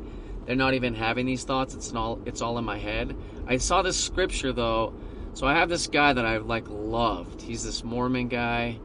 they're 0.46 0.54
not 0.54 0.74
even 0.74 0.94
having 0.94 1.26
these 1.26 1.42
thoughts. 1.42 1.74
It's 1.74 1.92
all 1.92 2.20
it's 2.24 2.40
all 2.40 2.58
in 2.58 2.64
my 2.64 2.78
head. 2.78 3.16
I 3.46 3.56
saw 3.56 3.82
this 3.82 3.96
scripture 3.96 4.52
though. 4.52 4.94
So 5.34 5.46
I 5.46 5.54
have 5.54 5.68
this 5.68 5.86
guy 5.86 6.12
that 6.12 6.24
I've 6.24 6.46
like 6.46 6.68
loved. 6.68 7.40
He's 7.40 7.64
this 7.64 7.82
Mormon 7.82 8.28
guy. 8.28 8.78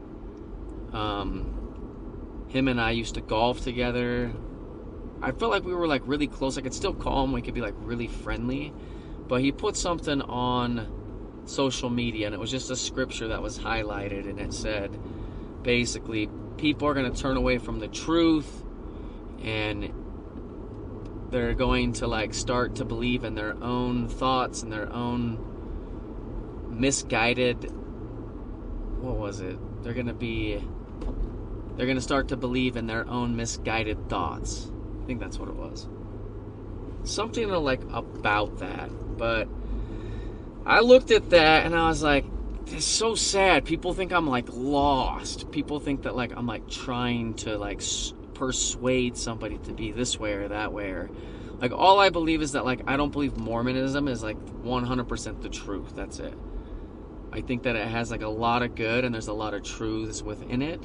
Um, 0.94 2.46
him 2.48 2.68
and 2.68 2.80
I 2.80 2.92
used 2.92 3.16
to 3.16 3.22
golf 3.22 3.62
together. 3.62 4.32
I 5.22 5.32
felt 5.32 5.52
like 5.52 5.66
we 5.66 5.76
were 5.76 5.88
like 5.88 6.04
really 6.06 6.28
close. 6.28 6.58
I 6.58 6.62
could 6.62 6.74
still 6.74 6.94
call 6.94 7.26
him. 7.26 7.34
We 7.34 7.42
could 7.42 7.54
be 7.54 7.62
like 7.62 7.76
really 7.78 8.08
friendly. 8.08 8.74
But 9.28 9.42
he 9.42 9.52
put 9.52 9.76
something 9.76 10.22
on 10.22 11.44
social 11.46 11.90
media, 11.90 12.28
and 12.28 12.36
it 12.36 12.40
was 12.40 12.52
just 12.52 12.72
a 12.72 12.76
scripture 12.76 13.28
that 13.30 13.42
was 13.42 13.60
highlighted, 13.60 14.30
and 14.30 14.40
it 14.40 14.54
said 14.54 14.98
basically 15.64 16.30
people 16.58 16.88
are 16.88 16.94
going 16.94 17.12
to 17.12 17.22
turn 17.22 17.36
away 17.36 17.58
from 17.58 17.80
the 17.80 17.90
truth, 17.90 18.64
and 19.44 19.94
they're 21.30 21.54
going 21.54 21.92
to 21.94 22.08
like 22.08 22.34
start 22.34 22.76
to 22.76 22.86
believe 22.86 23.26
in 23.26 23.36
their 23.36 23.62
own 23.62 24.08
thoughts 24.08 24.64
and 24.64 24.72
their 24.72 24.92
own 24.94 25.57
misguided. 26.80 27.72
What 29.02 29.18
was 29.18 29.40
it? 29.40 29.58
They're 29.84 29.94
going 29.94 30.08
to 30.08 30.14
be. 30.14 30.64
They're 31.76 31.86
going 31.86 31.98
to 31.98 32.02
start 32.02 32.30
to 32.30 32.38
believe 32.38 32.76
in 32.76 32.88
their 32.88 33.08
own 33.08 33.36
misguided 33.36 34.10
thoughts 34.10 34.72
I 35.08 35.10
think 35.10 35.22
that's 35.22 35.40
what 35.40 35.48
it 35.48 35.56
was. 35.56 35.88
Something 37.06 37.48
to 37.48 37.60
like 37.60 37.82
about 37.94 38.58
that. 38.58 38.90
But 39.18 39.48
I 40.66 40.82
looked 40.82 41.12
at 41.12 41.30
that 41.30 41.66
and 41.66 41.74
I 41.74 41.88
was 41.88 42.04
like, 42.04 42.26
it's 42.66 42.84
so 42.84 43.16
sad. 43.16 43.64
People 43.64 43.94
think 43.94 44.12
I'm 44.12 44.28
like 44.28 44.48
lost. 44.50 45.50
People 45.50 45.80
think 45.80 46.02
that 46.02 46.14
like 46.14 46.36
I'm 46.36 46.46
like 46.46 46.68
trying 46.68 47.36
to 47.36 47.58
like 47.58 47.82
persuade 48.34 49.16
somebody 49.16 49.60
to 49.60 49.72
be 49.72 49.94
this 49.94 50.20
way 50.20 50.34
or 50.34 50.50
that 50.50 50.74
way 50.74 50.90
or 50.90 51.10
like 51.62 51.72
all 51.72 52.02
I 52.02 52.10
believe 52.10 52.42
is 52.42 52.52
that 52.52 52.66
like 52.66 52.82
I 52.86 52.98
don't 52.98 53.12
believe 53.12 53.38
Mormonism 53.38 54.10
is 54.10 54.22
like 54.22 54.38
100% 54.64 55.42
the 55.42 55.48
truth. 55.48 55.96
That's 55.96 56.20
it. 56.20 56.34
I 57.32 57.42
think 57.42 57.64
that 57.64 57.76
it 57.76 57.88
has 57.88 58.10
like 58.12 58.22
a 58.22 58.28
lot 58.28 58.64
of 58.64 58.76
good 58.76 59.04
and 59.04 59.14
there's 59.14 59.28
a 59.28 59.34
lot 59.34 59.54
of 59.54 59.64
truths 59.64 60.22
within 60.22 60.62
it. 60.62 60.82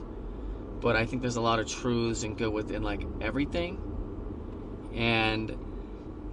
But 0.80 0.96
I 0.96 1.06
think 1.06 1.22
there's 1.22 1.36
a 1.36 1.40
lot 1.40 1.60
of 1.60 1.68
truths 1.68 2.24
and 2.24 2.36
good 2.36 2.52
within 2.52 2.82
like 2.82 3.06
everything. 3.20 3.80
And 4.94 5.56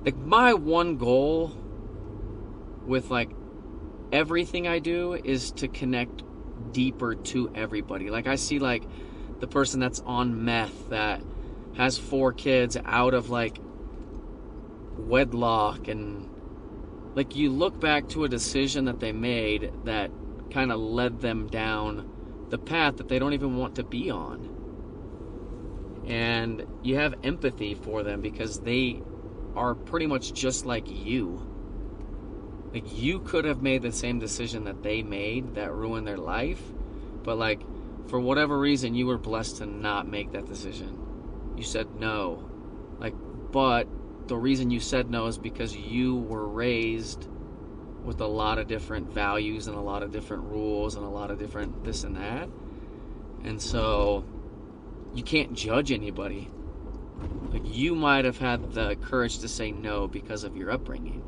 like 0.04 0.18
my 0.18 0.54
one 0.54 0.98
goal 0.98 1.56
with 2.86 3.12
like 3.12 3.30
everything 4.12 4.68
I 4.68 4.80
do 4.80 5.13
is 5.13 5.51
to 5.54 5.68
connect 5.68 6.24
deeper 6.72 7.16
to 7.16 7.51
everybody. 7.54 8.10
Like 8.10 8.28
I 8.28 8.36
see 8.36 8.60
like 8.60 8.84
the 9.39 9.48
person 9.48 9.80
that's 9.80 10.01
on 10.01 10.44
meth 10.44 10.89
that 10.89 11.22
has 11.75 11.98
four 11.98 12.34
kids 12.34 12.78
out 12.86 13.13
of 13.13 13.30
like 13.30 13.60
wedlock 14.98 15.88
and 15.88 16.28
like 17.16 17.36
you 17.36 17.51
look 17.51 17.80
back 17.80 18.08
to 18.10 18.24
a 18.24 18.30
decision 18.30 18.86
that 18.86 19.00
they 19.00 19.12
made 19.12 19.72
that 19.86 20.12
kind 20.51 20.72
of 20.72 20.80
led 20.80 21.22
them 21.22 21.48
down 21.48 22.10
the 22.50 22.58
path 22.58 22.98
that 22.98 23.08
they 23.08 23.20
don't 23.20 23.34
even 23.34 23.58
want 23.58 23.75
to 23.75 23.84
be 23.84 24.10
on 24.10 24.60
and 26.10 26.66
you 26.82 26.96
have 26.96 27.13
empathy 27.24 27.75
for 27.75 28.01
them 28.01 28.20
because 28.20 28.60
they 28.62 29.01
are 29.56 29.75
pretty 29.75 30.08
much 30.08 30.34
just 30.34 30.66
like 30.66 30.86
you. 30.88 31.46
Like 32.74 32.98
you 32.98 33.20
could 33.20 33.46
have 33.46 33.62
made 33.62 33.84
the 33.84 33.92
same 33.92 34.20
decision 34.20 34.63
that 34.66 34.82
they 34.82 35.04
made 35.04 35.56
that 35.56 35.72
ruined 35.72 36.08
their 36.08 36.18
life, 36.18 36.62
but 37.24 37.38
like 37.38 37.62
for 38.08 38.20
whatever 38.20 38.58
reason 38.60 38.96
you 38.96 39.06
were 39.06 39.18
blessed 39.20 39.58
to 39.58 39.66
not 39.68 40.08
make 40.08 40.32
that 40.32 40.46
decision. 40.46 40.98
You 41.56 41.63
said 41.63 41.96
no. 41.96 42.50
Like 43.00 43.13
but 43.51 43.88
the 44.29 44.38
reason 44.38 44.69
you 44.69 44.79
said 44.79 45.09
no 45.09 45.25
is 45.25 45.38
because 45.38 45.75
you 45.75 46.15
were 46.15 46.48
raised 46.48 47.27
with 48.05 48.21
a 48.21 48.27
lot 48.27 48.59
of 48.59 48.67
different 48.67 49.12
values 49.12 49.67
and 49.67 49.75
a 49.75 49.81
lot 49.81 50.03
of 50.03 50.12
different 50.12 50.43
rules 50.43 50.95
and 50.95 51.03
a 51.03 51.09
lot 51.09 51.31
of 51.31 51.39
different 51.39 51.83
this 51.83 52.03
and 52.03 52.15
that. 52.15 52.48
And 53.43 53.59
so 53.62 54.24
you 55.15 55.24
can't 55.24 55.53
judge 55.53 55.91
anybody. 55.91 56.50
Like 57.51 57.63
you 57.65 57.95
might 57.95 58.24
have 58.25 58.38
had 58.38 58.71
the 58.71 58.95
courage 59.01 59.39
to 59.39 59.48
say 59.48 59.71
no 59.71 60.07
because 60.07 60.43
of 60.43 60.55
your 60.55 60.71
upbringing. 60.71 61.24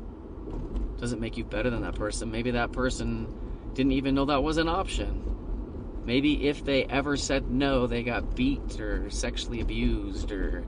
Doesn't 1.00 1.20
make 1.20 1.36
you 1.36 1.44
better 1.44 1.70
than 1.70 1.82
that 1.82 1.96
person. 1.96 2.30
Maybe 2.30 2.52
that 2.52 2.70
person 2.70 3.26
didn't 3.74 3.92
even 3.92 4.14
know 4.14 4.26
that 4.26 4.44
was 4.44 4.58
an 4.58 4.68
option. 4.68 6.02
Maybe 6.04 6.48
if 6.48 6.64
they 6.64 6.84
ever 6.84 7.16
said 7.16 7.50
no, 7.50 7.88
they 7.88 8.04
got 8.04 8.36
beat 8.36 8.78
or 8.78 9.10
sexually 9.10 9.60
abused 9.60 10.30
or 10.30 10.64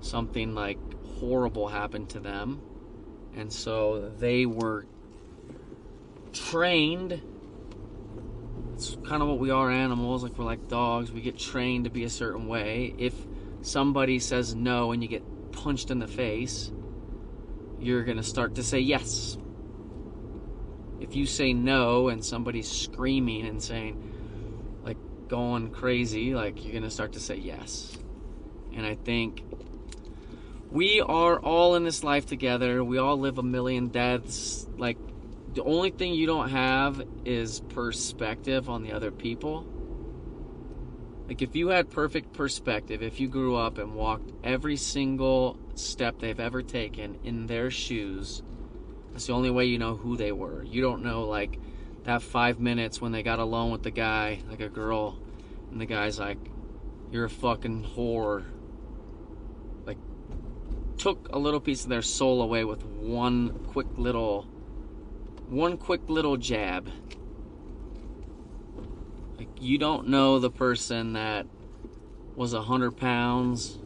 something 0.00 0.54
like 0.54 0.78
horrible 1.24 1.68
happened 1.68 2.10
to 2.10 2.20
them. 2.20 2.60
And 3.36 3.52
so 3.52 4.10
they 4.18 4.46
were 4.46 4.86
trained. 6.32 7.20
It's 8.74 8.96
kind 9.04 9.22
of 9.22 9.28
what 9.28 9.38
we 9.38 9.50
are 9.50 9.70
animals 9.70 10.22
like 10.22 10.38
we're 10.38 10.44
like 10.44 10.68
dogs. 10.68 11.10
We 11.12 11.20
get 11.20 11.38
trained 11.38 11.84
to 11.84 11.90
be 11.90 12.04
a 12.04 12.10
certain 12.10 12.46
way. 12.46 12.94
If 12.98 13.14
somebody 13.62 14.18
says 14.18 14.54
no 14.54 14.92
and 14.92 15.02
you 15.02 15.08
get 15.08 15.52
punched 15.52 15.90
in 15.90 15.98
the 15.98 16.08
face 16.08 16.70
you're 17.84 18.02
going 18.04 18.16
to 18.16 18.22
start 18.22 18.54
to 18.54 18.62
say 18.62 18.78
yes. 18.78 19.36
If 21.00 21.14
you 21.14 21.26
say 21.26 21.52
no 21.52 22.08
and 22.08 22.24
somebody's 22.24 22.70
screaming 22.70 23.46
and 23.46 23.62
saying 23.62 24.80
like 24.84 24.96
going 25.28 25.70
crazy 25.70 26.34
like 26.34 26.62
you're 26.62 26.72
going 26.72 26.84
to 26.84 26.90
start 26.90 27.12
to 27.12 27.20
say 27.20 27.36
yes. 27.36 27.96
And 28.74 28.84
i 28.86 28.94
think 28.94 29.44
we 30.74 31.00
are 31.00 31.38
all 31.38 31.76
in 31.76 31.84
this 31.84 32.02
life 32.02 32.26
together. 32.26 32.82
We 32.82 32.98
all 32.98 33.16
live 33.16 33.38
a 33.38 33.44
million 33.44 33.88
deaths. 33.88 34.66
Like, 34.76 34.98
the 35.54 35.62
only 35.62 35.90
thing 35.90 36.14
you 36.14 36.26
don't 36.26 36.48
have 36.48 37.00
is 37.24 37.60
perspective 37.60 38.68
on 38.68 38.82
the 38.82 38.90
other 38.90 39.12
people. 39.12 39.64
Like, 41.28 41.42
if 41.42 41.54
you 41.54 41.68
had 41.68 41.90
perfect 41.90 42.32
perspective, 42.32 43.04
if 43.04 43.20
you 43.20 43.28
grew 43.28 43.54
up 43.54 43.78
and 43.78 43.94
walked 43.94 44.32
every 44.42 44.76
single 44.76 45.60
step 45.76 46.18
they've 46.18 46.40
ever 46.40 46.60
taken 46.60 47.20
in 47.22 47.46
their 47.46 47.70
shoes, 47.70 48.42
that's 49.12 49.28
the 49.28 49.32
only 49.32 49.50
way 49.50 49.66
you 49.66 49.78
know 49.78 49.94
who 49.94 50.16
they 50.16 50.32
were. 50.32 50.64
You 50.64 50.82
don't 50.82 51.04
know, 51.04 51.22
like, 51.22 51.56
that 52.02 52.20
five 52.20 52.58
minutes 52.58 53.00
when 53.00 53.12
they 53.12 53.22
got 53.22 53.38
alone 53.38 53.70
with 53.70 53.84
the 53.84 53.92
guy, 53.92 54.42
like 54.50 54.60
a 54.60 54.68
girl, 54.68 55.20
and 55.70 55.80
the 55.80 55.86
guy's 55.86 56.18
like, 56.18 56.38
You're 57.12 57.26
a 57.26 57.30
fucking 57.30 57.84
whore 57.96 58.44
took 60.98 61.28
a 61.32 61.38
little 61.38 61.60
piece 61.60 61.84
of 61.84 61.90
their 61.90 62.02
soul 62.02 62.42
away 62.42 62.64
with 62.64 62.84
one 62.84 63.50
quick 63.68 63.86
little 63.96 64.42
one 65.48 65.76
quick 65.76 66.00
little 66.08 66.36
jab. 66.36 66.90
Like 69.36 69.48
you 69.60 69.78
don't 69.78 70.08
know 70.08 70.38
the 70.38 70.50
person 70.50 71.12
that 71.14 71.46
was 72.34 72.54
a 72.54 72.62
hundred 72.62 72.92
pounds 72.96 73.78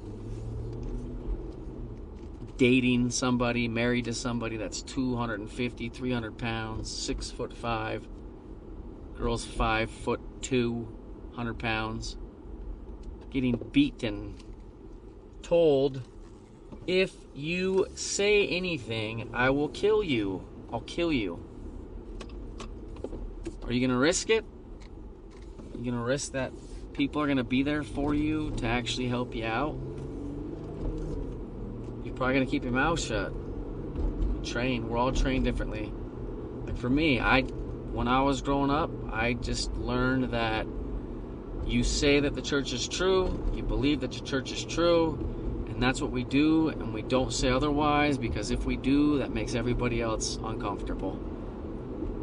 dating 2.59 3.09
somebody, 3.11 3.69
married 3.69 4.05
to 4.05 4.13
somebody 4.13 4.57
that's 4.57 4.83
250, 4.83 5.89
300 5.89 6.37
pounds, 6.37 6.91
six 6.91 7.31
foot 7.31 7.57
five, 7.57 8.07
girl's 9.17 9.45
five 9.45 9.89
foot 9.89 10.21
two, 10.43 10.89
100 11.29 11.55
pounds, 11.55 12.17
getting 13.31 13.57
beaten, 13.71 14.35
told 15.41 16.03
if 16.89 17.15
you 17.35 17.87
say 17.95 18.49
anything, 18.49 19.31
I 19.35 19.51
will 19.51 19.69
kill 19.69 20.03
you. 20.03 20.43
I'll 20.73 20.81
kill 20.81 21.13
you. 21.13 21.39
Are 23.63 23.73
you 23.73 23.81
going 23.81 23.91
to 23.91 23.99
risk 23.99 24.31
it? 24.31 24.43
Are 24.43 25.77
you 25.77 25.85
going 25.85 26.03
to 26.03 26.03
risk 26.03 26.33
that 26.33 26.51
people 26.95 27.21
are 27.21 27.27
going 27.27 27.37
to 27.37 27.45
be 27.45 27.63
there 27.63 27.83
for 27.83 28.15
you 28.15 28.53
to 28.57 28.67
actually 28.67 29.07
help 29.07 29.35
you 29.35 29.45
out? 29.45 29.77
You're 32.05 32.15
probably 32.15 32.37
going 32.37 32.47
to 32.47 32.51
keep 32.51 32.65
your 32.65 32.73
mouth 32.73 32.99
shut. 32.99 33.35
Train. 34.43 34.89
We're 34.89 34.97
all 34.97 35.13
trained 35.13 35.45
differently. 35.45 35.93
Like 36.65 36.79
for 36.79 36.89
me, 36.89 37.21
I 37.21 37.43
when 37.43 38.09
I 38.09 38.23
was 38.23 38.41
growing 38.41 38.71
up, 38.71 38.91
I 39.13 39.35
just 39.35 39.75
learned 39.75 40.33
that 40.33 40.67
you 41.67 41.85
say 41.85 42.21
that 42.21 42.35
the 42.35 42.41
church 42.41 42.73
is 42.73 42.89
true, 42.89 43.45
you 43.55 43.63
believe 43.63 44.01
that 44.01 44.13
the 44.13 44.21
church 44.21 44.53
is 44.53 44.65
true, 44.65 45.38
and 45.79 45.83
that's 45.85 46.03
what 46.03 46.11
we 46.11 46.25
do, 46.25 46.71
and 46.71 46.93
we 46.93 47.03
don't 47.03 47.33
say 47.33 47.51
otherwise 47.51 48.19
because 48.19 48.51
if 48.51 48.65
we 48.65 48.77
do, 48.77 49.19
that 49.19 49.33
makes 49.33 49.55
everybody 49.55 50.03
else 50.03 50.37
uncomfortable. 50.43 51.13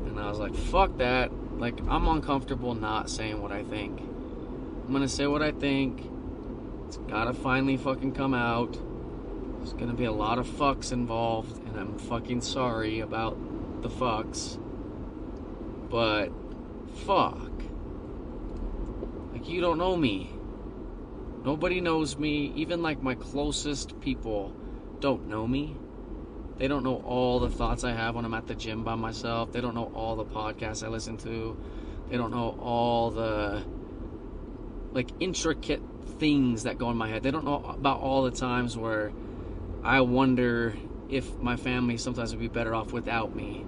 And 0.08 0.20
I 0.20 0.28
was 0.28 0.40
like, 0.40 0.54
fuck 0.54 0.98
that. 0.98 1.32
Like, 1.58 1.80
I'm 1.88 2.06
uncomfortable 2.10 2.76
not 2.76 3.10
saying 3.10 3.42
what 3.42 3.54
I 3.54 3.64
think. 3.64 4.02
I'm 4.02 4.92
gonna 4.92 5.08
say 5.08 5.26
what 5.26 5.42
I 5.42 5.54
think. 5.54 6.06
It's 6.86 6.98
gotta 6.98 7.34
finally 7.34 7.78
fucking 7.78 8.12
come 8.12 8.34
out. 8.34 8.74
There's 9.60 9.72
gonna 9.72 9.94
be 9.94 10.04
a 10.04 10.12
lot 10.12 10.38
of 10.38 10.46
fucks 10.48 10.92
involved, 10.92 11.58
and 11.66 11.80
I'm 11.80 11.98
fucking 11.98 12.42
sorry 12.42 13.00
about 13.00 13.38
the 13.82 13.90
fucks. 13.90 14.60
But, 15.90 16.28
fuck. 17.06 17.54
Like, 19.32 19.48
you 19.48 19.62
don't 19.62 19.78
know 19.78 19.96
me. 19.96 20.35
Nobody 21.46 21.80
knows 21.80 22.18
me. 22.18 22.52
Even 22.56 22.82
like 22.82 23.04
my 23.04 23.14
closest 23.14 24.00
people 24.02 24.52
don't 25.00 25.28
know 25.28 25.46
me. 25.46 25.78
They 26.58 26.68
don't 26.68 26.84
know 26.84 27.04
all 27.06 27.40
the 27.40 27.52
thoughts 27.52 27.84
I 27.84 27.92
have 27.92 28.16
when 28.16 28.26
I'm 28.26 28.34
at 28.34 28.48
the 28.48 28.56
gym 28.56 28.84
by 28.84 28.96
myself. 28.96 29.52
They 29.52 29.62
don't 29.62 29.76
know 29.76 29.92
all 29.94 30.16
the 30.16 30.26
podcasts 30.26 30.84
I 30.84 30.88
listen 30.88 31.18
to. 31.18 31.56
They 32.10 32.18
don't 32.18 32.32
know 32.32 32.58
all 32.60 33.12
the 33.12 33.64
like 34.92 35.10
intricate 35.20 35.82
things 36.18 36.64
that 36.64 36.80
go 36.80 36.90
in 36.90 36.98
my 36.98 37.10
head. 37.10 37.22
They 37.22 37.32
don't 37.32 37.46
know 37.46 37.64
about 37.64 38.00
all 38.00 38.24
the 38.24 38.32
times 38.32 38.76
where 38.76 39.12
I 39.84 40.02
wonder 40.02 40.76
if 41.10 41.38
my 41.40 41.58
family 41.58 41.98
sometimes 41.98 42.32
would 42.32 42.40
be 42.40 42.48
better 42.48 42.74
off 42.74 42.92
without 42.92 43.36
me. 43.36 43.66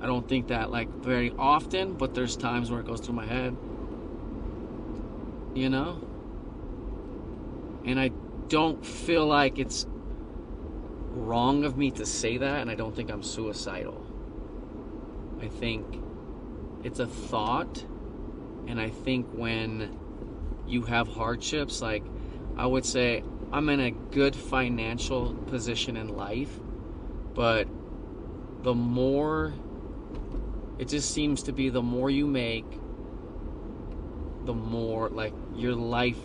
I 0.00 0.06
don't 0.06 0.28
think 0.28 0.48
that 0.48 0.72
like 0.72 0.88
very 0.88 1.32
often, 1.38 1.94
but 1.94 2.12
there's 2.14 2.34
times 2.34 2.72
where 2.72 2.80
it 2.80 2.86
goes 2.86 3.00
through 3.00 3.14
my 3.14 3.26
head. 3.26 3.56
You 5.54 5.68
know? 5.68 6.09
And 7.84 7.98
I 7.98 8.10
don't 8.48 8.84
feel 8.84 9.26
like 9.26 9.58
it's 9.58 9.86
wrong 11.12 11.64
of 11.64 11.76
me 11.76 11.90
to 11.92 12.06
say 12.06 12.36
that, 12.36 12.60
and 12.60 12.70
I 12.70 12.74
don't 12.74 12.94
think 12.94 13.10
I'm 13.10 13.22
suicidal. 13.22 14.06
I 15.40 15.48
think 15.48 16.02
it's 16.84 16.98
a 16.98 17.06
thought, 17.06 17.84
and 18.66 18.80
I 18.80 18.90
think 18.90 19.26
when 19.32 19.98
you 20.66 20.82
have 20.82 21.08
hardships, 21.08 21.80
like 21.80 22.04
I 22.56 22.66
would 22.66 22.84
say, 22.84 23.24
I'm 23.52 23.68
in 23.68 23.80
a 23.80 23.90
good 23.90 24.36
financial 24.36 25.34
position 25.34 25.96
in 25.96 26.08
life, 26.16 26.60
but 27.34 27.66
the 28.62 28.74
more 28.74 29.52
it 30.78 30.88
just 30.88 31.12
seems 31.12 31.42
to 31.44 31.52
be 31.52 31.68
the 31.68 31.82
more 31.82 32.10
you 32.10 32.26
make, 32.26 32.70
the 34.44 34.54
more 34.54 35.08
like 35.08 35.34
your 35.54 35.74
life 35.74 36.18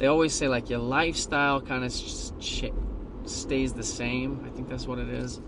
they 0.00 0.06
always 0.06 0.32
say 0.34 0.48
like 0.48 0.70
your 0.70 0.78
lifestyle 0.78 1.60
kind 1.60 1.84
of 1.84 1.92
ch- 2.40 2.72
stays 3.26 3.74
the 3.74 3.82
same. 3.82 4.42
I 4.46 4.48
think 4.48 4.66
that's 4.66 4.86
what 4.86 4.98
it 4.98 5.10
is. 5.10 5.42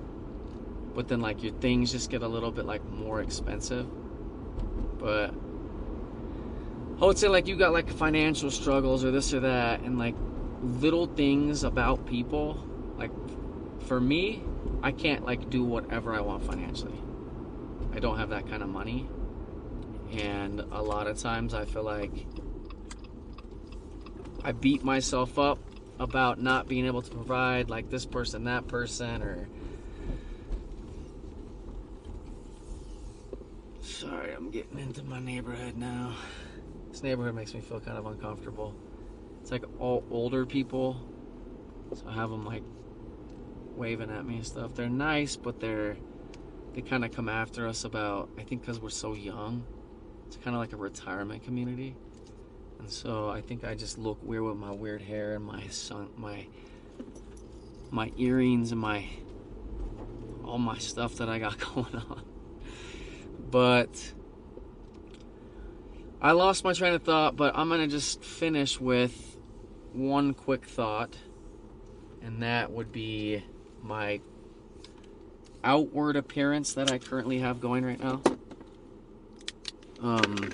But 0.94 1.08
then 1.08 1.22
like 1.22 1.42
your 1.42 1.54
things 1.54 1.90
just 1.90 2.10
get 2.10 2.22
a 2.22 2.28
little 2.28 2.52
bit 2.52 2.66
like 2.66 2.84
more 2.90 3.22
expensive. 3.22 3.86
But 4.98 5.32
I 7.00 7.06
would 7.06 7.16
say 7.16 7.28
like 7.28 7.48
you 7.48 7.56
got 7.56 7.72
like 7.72 7.88
financial 7.90 8.50
struggles 8.50 9.06
or 9.06 9.10
this 9.10 9.32
or 9.32 9.40
that 9.40 9.80
and 9.80 9.98
like 9.98 10.14
little 10.62 11.06
things 11.06 11.64
about 11.64 12.04
people. 12.04 12.62
Like 12.98 13.10
for 13.86 13.98
me, 14.02 14.42
I 14.82 14.92
can't 14.92 15.24
like 15.24 15.48
do 15.48 15.64
whatever 15.64 16.12
I 16.12 16.20
want 16.20 16.44
financially. 16.44 17.00
I 17.94 18.00
don't 18.00 18.18
have 18.18 18.28
that 18.28 18.46
kind 18.50 18.62
of 18.62 18.68
money. 18.68 19.08
And 20.12 20.60
a 20.72 20.82
lot 20.82 21.06
of 21.06 21.16
times 21.16 21.54
I 21.54 21.64
feel 21.64 21.84
like 21.84 22.26
I 24.44 24.52
beat 24.52 24.82
myself 24.82 25.38
up 25.38 25.58
about 25.98 26.40
not 26.40 26.68
being 26.68 26.86
able 26.86 27.02
to 27.02 27.10
provide 27.10 27.70
like 27.70 27.90
this 27.90 28.04
person, 28.04 28.44
that 28.44 28.66
person, 28.66 29.22
or. 29.22 29.48
Sorry, 33.80 34.32
I'm 34.32 34.50
getting 34.50 34.78
into 34.78 35.04
my 35.04 35.20
neighborhood 35.20 35.76
now. 35.76 36.16
This 36.90 37.02
neighborhood 37.02 37.34
makes 37.34 37.54
me 37.54 37.60
feel 37.60 37.80
kind 37.80 37.96
of 37.96 38.06
uncomfortable. 38.06 38.74
It's 39.40 39.50
like 39.50 39.64
all 39.78 40.04
older 40.10 40.44
people, 40.44 40.96
so 41.94 42.04
I 42.08 42.14
have 42.14 42.30
them 42.30 42.44
like 42.44 42.62
waving 43.76 44.10
at 44.10 44.26
me 44.26 44.36
and 44.36 44.46
stuff. 44.46 44.74
They're 44.74 44.88
nice, 44.88 45.36
but 45.36 45.60
they're 45.60 45.96
they 46.74 46.80
kind 46.80 47.04
of 47.04 47.12
come 47.12 47.28
after 47.28 47.68
us 47.68 47.84
about 47.84 48.28
I 48.38 48.42
think 48.42 48.62
because 48.62 48.80
we're 48.80 48.90
so 48.90 49.14
young. 49.14 49.64
It's 50.26 50.36
kind 50.36 50.56
of 50.56 50.60
like 50.60 50.72
a 50.72 50.76
retirement 50.76 51.44
community. 51.44 51.94
And 52.82 52.90
so 52.90 53.30
I 53.30 53.40
think 53.40 53.62
I 53.62 53.76
just 53.76 53.96
look 53.96 54.18
weird 54.24 54.42
with 54.42 54.56
my 54.56 54.72
weird 54.72 55.02
hair 55.02 55.36
and 55.36 55.44
my 55.44 55.68
sun, 55.68 56.08
my 56.16 56.46
my 57.92 58.10
earrings 58.16 58.72
and 58.72 58.80
my 58.80 59.08
all 60.44 60.58
my 60.58 60.78
stuff 60.78 61.14
that 61.16 61.28
I 61.28 61.38
got 61.38 61.58
going 61.74 61.94
on. 61.94 62.24
But 63.52 64.12
I 66.20 66.32
lost 66.32 66.64
my 66.64 66.72
train 66.72 66.92
of 66.92 67.04
thought, 67.04 67.36
but 67.36 67.56
I'm 67.56 67.68
to 67.70 67.86
just 67.86 68.24
finish 68.24 68.80
with 68.80 69.36
one 69.92 70.34
quick 70.34 70.64
thought 70.64 71.16
and 72.20 72.42
that 72.42 72.72
would 72.72 72.90
be 72.90 73.44
my 73.80 74.20
outward 75.62 76.16
appearance 76.16 76.72
that 76.72 76.90
I 76.90 76.98
currently 76.98 77.38
have 77.38 77.60
going 77.60 77.84
right 77.84 78.02
now. 78.02 78.20
Um 80.00 80.50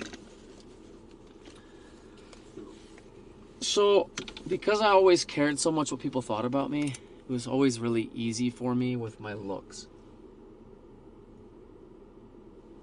So, 3.79 4.09
because 4.45 4.81
I 4.81 4.87
always 4.87 5.23
cared 5.23 5.57
so 5.57 5.71
much 5.71 5.89
what 5.89 6.01
people 6.01 6.21
thought 6.21 6.43
about 6.43 6.69
me, 6.69 6.95
it 7.29 7.31
was 7.31 7.47
always 7.47 7.79
really 7.79 8.09
easy 8.13 8.49
for 8.49 8.75
me 8.75 8.97
with 8.97 9.21
my 9.21 9.31
looks. 9.31 9.87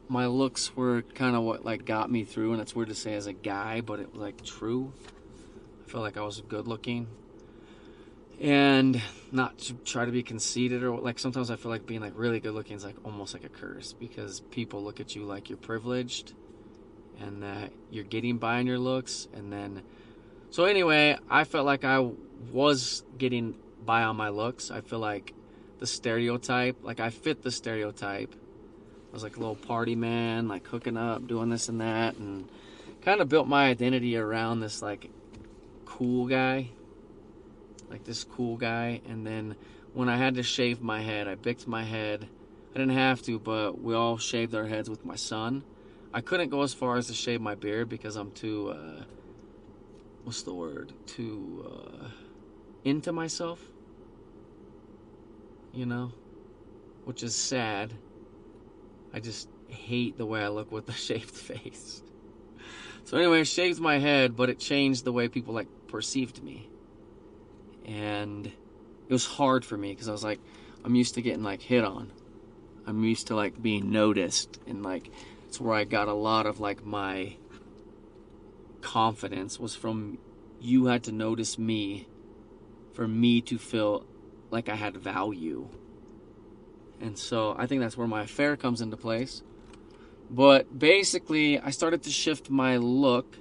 My 0.09 0.25
looks 0.25 0.75
were 0.75 1.03
kind 1.03 1.37
of 1.37 1.43
what 1.43 1.67
like 1.67 1.85
got 1.85 2.11
me 2.11 2.25
through, 2.25 2.55
and 2.55 2.63
it's 2.63 2.75
weird 2.75 2.89
to 2.89 2.95
say 2.95 3.13
as 3.13 3.27
a 3.27 3.35
guy, 3.35 3.83
but 3.83 4.01
it 4.01 4.11
was 4.11 4.23
like 4.23 4.43
true. 4.43 4.91
I 5.87 5.91
felt 5.91 6.03
like 6.03 6.17
I 6.17 6.23
was 6.23 6.41
good 6.41 6.67
looking, 6.67 7.09
and 8.41 8.99
not 9.31 9.59
to 9.59 9.75
try 9.75 10.07
to 10.07 10.13
be 10.13 10.23
conceited 10.23 10.83
or 10.83 10.97
like 10.97 11.19
sometimes 11.19 11.51
I 11.51 11.57
feel 11.57 11.71
like 11.71 11.85
being 11.85 12.01
like 12.01 12.15
really 12.17 12.41
good 12.41 12.55
looking 12.55 12.75
is 12.75 12.87
like 12.87 12.97
almost 13.05 13.35
like 13.35 13.45
a 13.45 13.51
curse 13.51 13.93
because 13.93 14.41
people 14.41 14.83
look 14.83 14.99
at 14.99 15.15
you 15.15 15.25
like 15.25 15.51
you're 15.51 15.59
privileged, 15.59 16.33
and 17.21 17.43
that 17.43 17.71
you're 17.91 18.03
getting 18.03 18.39
by 18.39 18.61
on 18.61 18.67
your 18.67 18.79
looks, 18.79 19.29
and 19.35 19.53
then 19.53 19.83
so 20.51 20.65
anyway, 20.65 21.19
I 21.29 21.45
felt 21.45 21.67
like 21.67 21.85
I 21.85 22.11
was 22.53 23.03
getting 23.19 23.55
by 23.85 24.03
on 24.03 24.17
my 24.17 24.29
looks. 24.29 24.71
I 24.71 24.81
feel 24.81 24.99
like 24.99 25.33
the 25.79 25.87
stereotype, 25.87 26.77
like 26.83 27.01
I 27.01 27.11
fit 27.11 27.43
the 27.43 27.51
stereotype. 27.51 28.35
I 28.35 29.13
was 29.13 29.23
like 29.23 29.37
a 29.37 29.41
little 29.41 29.57
party 29.57 29.95
man, 29.95 30.49
like 30.49 30.67
hooking 30.67 30.97
up, 30.97 31.27
doing 31.27 31.49
this 31.49 31.69
and 31.69 31.81
that, 31.81 32.17
and 32.17 32.49
kind 33.03 33.21
of 33.21 33.29
built 33.29 33.47
my 33.47 33.69
identity 33.69 34.17
around 34.17 34.61
this 34.61 34.83
like 34.83 35.11
cool 35.85 36.27
guy, 36.27 36.71
like 37.89 38.05
this 38.05 38.25
cool 38.25 38.57
guy. 38.57 39.01
And 39.09 39.27
then 39.27 39.57
when 39.95 40.09
I 40.09 40.17
had 40.17 40.35
to 40.35 40.43
shave 40.43 40.83
my 40.83 41.01
head, 41.01 41.29
I 41.29 41.37
bicked 41.37 41.67
my 41.67 41.85
head. 41.85 42.29
I 42.75 42.79
didn't 42.79 42.95
have 42.95 43.23
to, 43.23 43.39
but 43.39 43.81
we 43.81 43.95
all 43.95 44.19
shaved 44.19 44.55
our 44.55 44.67
heads 44.67 44.91
with 44.91 45.05
my 45.05 45.17
son. 45.17 45.65
I 46.13 46.21
couldn't 46.21 46.51
go 46.51 46.63
as 46.63 46.75
far 46.75 46.97
as 46.97 47.07
to 47.07 47.15
shave 47.15 47.41
my 47.41 47.55
beard 47.55 47.89
because 47.89 48.17
I'm 48.17 48.31
too, 48.33 48.71
uh, 48.71 49.05
what's 50.27 50.43
the 50.43 50.53
word? 50.53 50.93
to 51.07 51.65
uh, 51.71 52.09
into 52.85 53.13
myself. 53.13 53.61
You 55.73 55.87
know? 55.87 56.11
Which 57.05 57.23
is 57.23 57.35
sad. 57.35 57.95
I 59.15 59.21
just 59.21 59.49
hate 59.69 60.19
the 60.19 60.27
way 60.27 60.43
I 60.43 60.49
look 60.49 60.73
with 60.73 60.89
a 60.89 60.93
shaved 61.07 61.31
face. 61.31 62.03
So 63.05 63.17
anyway, 63.17 63.41
I 63.41 63.43
shaved 63.45 63.79
my 63.79 63.99
head, 63.99 64.35
but 64.35 64.51
it 64.51 64.59
changed 64.59 65.05
the 65.05 65.13
way 65.13 65.29
people 65.29 65.55
like 65.55 65.69
perceived 65.87 66.43
me. 66.43 66.69
And 67.85 68.47
it 68.47 69.13
was 69.13 69.27
hard 69.27 69.65
for 69.65 69.77
me 69.77 69.93
because 69.93 70.09
I 70.09 70.13
was 70.13 70.25
like, 70.25 70.41
I'm 70.85 70.97
used 70.97 71.15
to 71.15 71.23
getting 71.23 71.45
like 71.45 71.63
hit 71.63 71.85
on. 71.85 72.11
I'm 72.85 73.05
used 73.05 73.29
to 73.29 73.37
like 73.37 73.63
being 73.63 73.93
noticed 73.93 74.59
and 74.67 74.83
like 74.83 75.09
it's 75.47 75.61
where 75.61 75.75
I 75.75 75.85
got 75.85 76.09
a 76.09 76.15
lot 76.15 76.47
of 76.47 76.59
like 76.59 76.85
my 76.85 77.37
confidence 78.87 79.59
was 79.59 79.75
from 79.75 80.19
you 80.61 80.87
had 80.87 81.03
to 81.05 81.13
notice 81.13 81.59
me 81.59 82.07
for 82.95 83.07
me 83.07 83.41
to 83.43 83.59
feel 83.59 84.07
like 84.51 84.69
I 84.69 84.77
had 84.77 84.97
value. 84.97 85.69
And 87.01 87.19
so 87.19 87.55
I 87.59 87.67
think 87.67 87.81
that's 87.81 87.97
where 87.97 88.07
my 88.07 88.23
affair 88.23 88.57
comes 88.57 88.81
into 88.81 88.97
place. 88.97 89.43
But 90.31 90.79
basically, 90.79 91.59
I 91.59 91.71
started 91.71 92.05
to 92.05 92.11
shift 92.11 92.49
my 92.49 92.77
look 92.79 93.37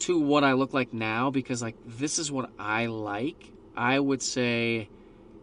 to 0.00 0.18
what 0.18 0.44
I 0.44 0.54
look 0.54 0.72
like 0.72 0.92
now 0.94 1.30
because 1.30 1.60
like 1.60 1.76
this 1.86 2.18
is 2.18 2.32
what 2.32 2.50
I 2.58 2.86
like. 2.86 3.52
I 3.76 4.00
would 4.00 4.22
say 4.22 4.88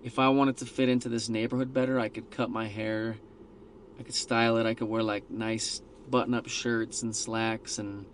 if 0.03 0.19
I 0.19 0.29
wanted 0.29 0.57
to 0.57 0.65
fit 0.65 0.89
into 0.89 1.09
this 1.09 1.29
neighborhood 1.29 1.73
better, 1.73 1.99
I 1.99 2.09
could 2.09 2.31
cut 2.31 2.49
my 2.49 2.67
hair 2.67 3.17
I 3.99 4.03
could 4.03 4.15
style 4.15 4.57
it. 4.57 4.65
I 4.65 4.73
could 4.73 4.87
wear 4.87 5.03
like 5.03 5.29
nice 5.29 5.81
button-up 6.09 6.47
shirts 6.47 7.01
and 7.01 7.15
slacks 7.15 7.79
and 7.79 8.05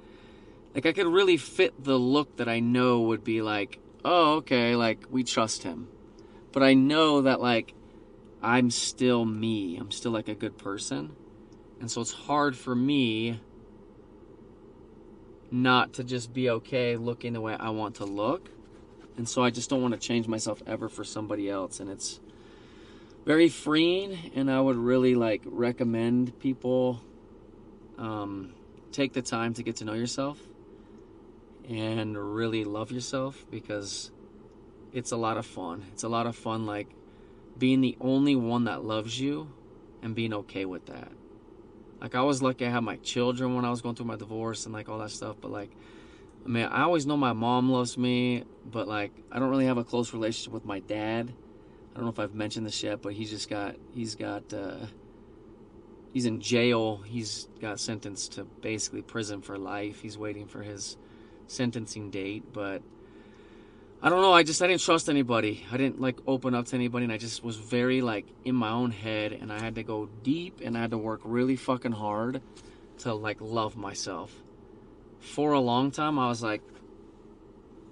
like 0.73 0.86
I 0.86 0.93
could 0.93 1.07
really 1.07 1.38
fit 1.38 1.84
the 1.84 1.97
look 1.97 2.38
that 2.38 2.47
I 2.47 2.60
know 2.60 3.01
would 3.01 3.23
be 3.23 3.41
like, 3.41 3.79
oh, 4.05 4.36
okay, 4.36 4.75
like 4.75 5.05
we 5.10 5.23
trust 5.23 5.63
him. 5.63 5.88
But 6.51 6.63
I 6.63 6.73
know 6.73 7.21
that 7.21 7.41
like 7.41 7.73
I'm 8.41 8.71
still 8.71 9.25
me. 9.25 9.77
I'm 9.77 9.91
still 9.91 10.12
like 10.12 10.27
a 10.27 10.36
good 10.36 10.57
person. 10.57 11.15
And 11.79 11.89
so 11.89 12.01
it's 12.01 12.13
hard 12.13 12.55
for 12.55 12.75
me 12.75 13.39
not 15.49 15.93
to 15.93 16.03
just 16.03 16.34
be 16.34 16.49
okay 16.49 16.95
looking 16.95 17.34
the 17.34 17.41
way 17.41 17.55
I 17.60 17.71
want 17.71 17.95
to 17.95 18.05
look. 18.05 18.49
And 19.17 19.27
so 19.27 19.43
I 19.43 19.49
just 19.49 19.69
don't 19.69 19.81
want 19.81 19.93
to 19.93 19.99
change 19.99 20.27
myself 20.27 20.63
ever 20.65 20.88
for 20.88 21.03
somebody 21.03 21.49
else 21.49 21.79
and 21.79 21.89
it's 21.89 22.19
very 23.25 23.49
freeing 23.49 24.17
and 24.36 24.49
i 24.49 24.60
would 24.60 24.77
really 24.77 25.15
like 25.15 25.41
recommend 25.45 26.38
people 26.39 27.01
um, 27.97 28.53
take 28.91 29.13
the 29.13 29.21
time 29.21 29.53
to 29.53 29.62
get 29.62 29.75
to 29.75 29.86
know 29.86 29.93
yourself 29.93 30.39
and 31.71 32.17
really 32.36 32.63
love 32.63 32.91
yourself 32.91 33.45
because 33.49 34.12
it's 34.93 35.12
a 35.12 35.17
lot 35.17 35.38
of 35.38 35.45
fun 35.45 35.84
it's 35.91 36.03
a 36.03 36.10
lot 36.10 36.27
of 36.27 36.36
fun 36.36 36.65
like 36.65 36.88
being 37.57 37.81
the 37.81 37.97
only 38.01 38.36
one 38.36 38.65
that 38.65 38.84
loves 38.84 39.19
you 39.19 39.47
and 40.01 40.15
being 40.15 40.34
okay 40.34 40.65
with 40.65 40.86
that 40.88 41.12
like 42.01 42.15
i 42.15 42.21
was 42.21 42.41
lucky 42.41 42.65
i 42.65 42.69
had 42.69 42.81
my 42.81 42.97
children 42.97 43.55
when 43.55 43.65
i 43.65 43.69
was 43.69 43.81
going 43.81 43.95
through 43.95 44.05
my 44.05 44.15
divorce 44.15 44.65
and 44.65 44.73
like 44.73 44.89
all 44.89 44.99
that 44.99 45.12
stuff 45.12 45.36
but 45.41 45.51
like 45.51 45.71
I 46.43 46.47
mean, 46.47 46.65
I 46.65 46.81
always 46.81 47.05
know 47.05 47.17
my 47.17 47.34
mom 47.34 47.71
loves 47.71 47.99
me, 47.99 48.45
but 48.65 48.88
like 48.88 49.12
I 49.31 49.38
don't 49.38 49.51
really 49.51 49.67
have 49.67 49.77
a 49.77 49.84
close 49.84 50.12
relationship 50.12 50.51
with 50.51 50.65
my 50.65 50.79
dad 50.79 51.31
I 51.93 51.97
don't 51.97 52.05
know 52.05 52.12
if 52.12 52.19
I've 52.19 52.36
mentioned 52.36 52.65
this 52.65 52.81
yet, 52.84 53.01
but 53.01 53.13
he's 53.13 53.29
just 53.29 53.49
got 53.49 53.75
he's 53.93 54.15
got 54.15 54.53
uh, 54.53 54.86
he's 56.13 56.25
in 56.25 56.39
jail. 56.39 56.97
He's 56.97 57.49
got 57.60 57.79
sentenced 57.79 58.34
to 58.34 58.45
basically 58.45 59.01
prison 59.01 59.41
for 59.41 59.57
life. 59.57 60.01
He's 60.01 60.17
waiting 60.17 60.47
for 60.47 60.63
his 60.63 60.95
sentencing 61.51 62.09
date, 62.09 62.43
but 62.53 62.81
I 64.01 64.09
don't 64.09 64.21
know. 64.21 64.33
I 64.33 64.43
just 64.43 64.61
I 64.61 64.67
didn't 64.67 64.81
trust 64.81 65.09
anybody. 65.09 65.63
I 65.71 65.77
didn't 65.77 66.01
like 66.01 66.17
open 66.25 66.55
up 66.55 66.65
to 66.67 66.75
anybody, 66.75 67.03
and 67.03 67.13
I 67.13 67.17
just 67.17 67.43
was 67.43 67.57
very 67.57 68.01
like 68.01 68.25
in 68.43 68.55
my 68.55 68.69
own 68.69 68.91
head, 68.91 69.31
and 69.33 69.51
I 69.53 69.59
had 69.59 69.75
to 69.75 69.83
go 69.83 70.09
deep, 70.23 70.61
and 70.63 70.77
I 70.77 70.81
had 70.81 70.91
to 70.91 70.97
work 70.97 71.21
really 71.23 71.55
fucking 71.55 71.91
hard 71.91 72.41
to 72.99 73.13
like 73.13 73.37
love 73.41 73.77
myself. 73.77 74.33
For 75.19 75.53
a 75.53 75.59
long 75.59 75.91
time, 75.91 76.17
I 76.17 76.29
was 76.29 76.41
like, 76.41 76.61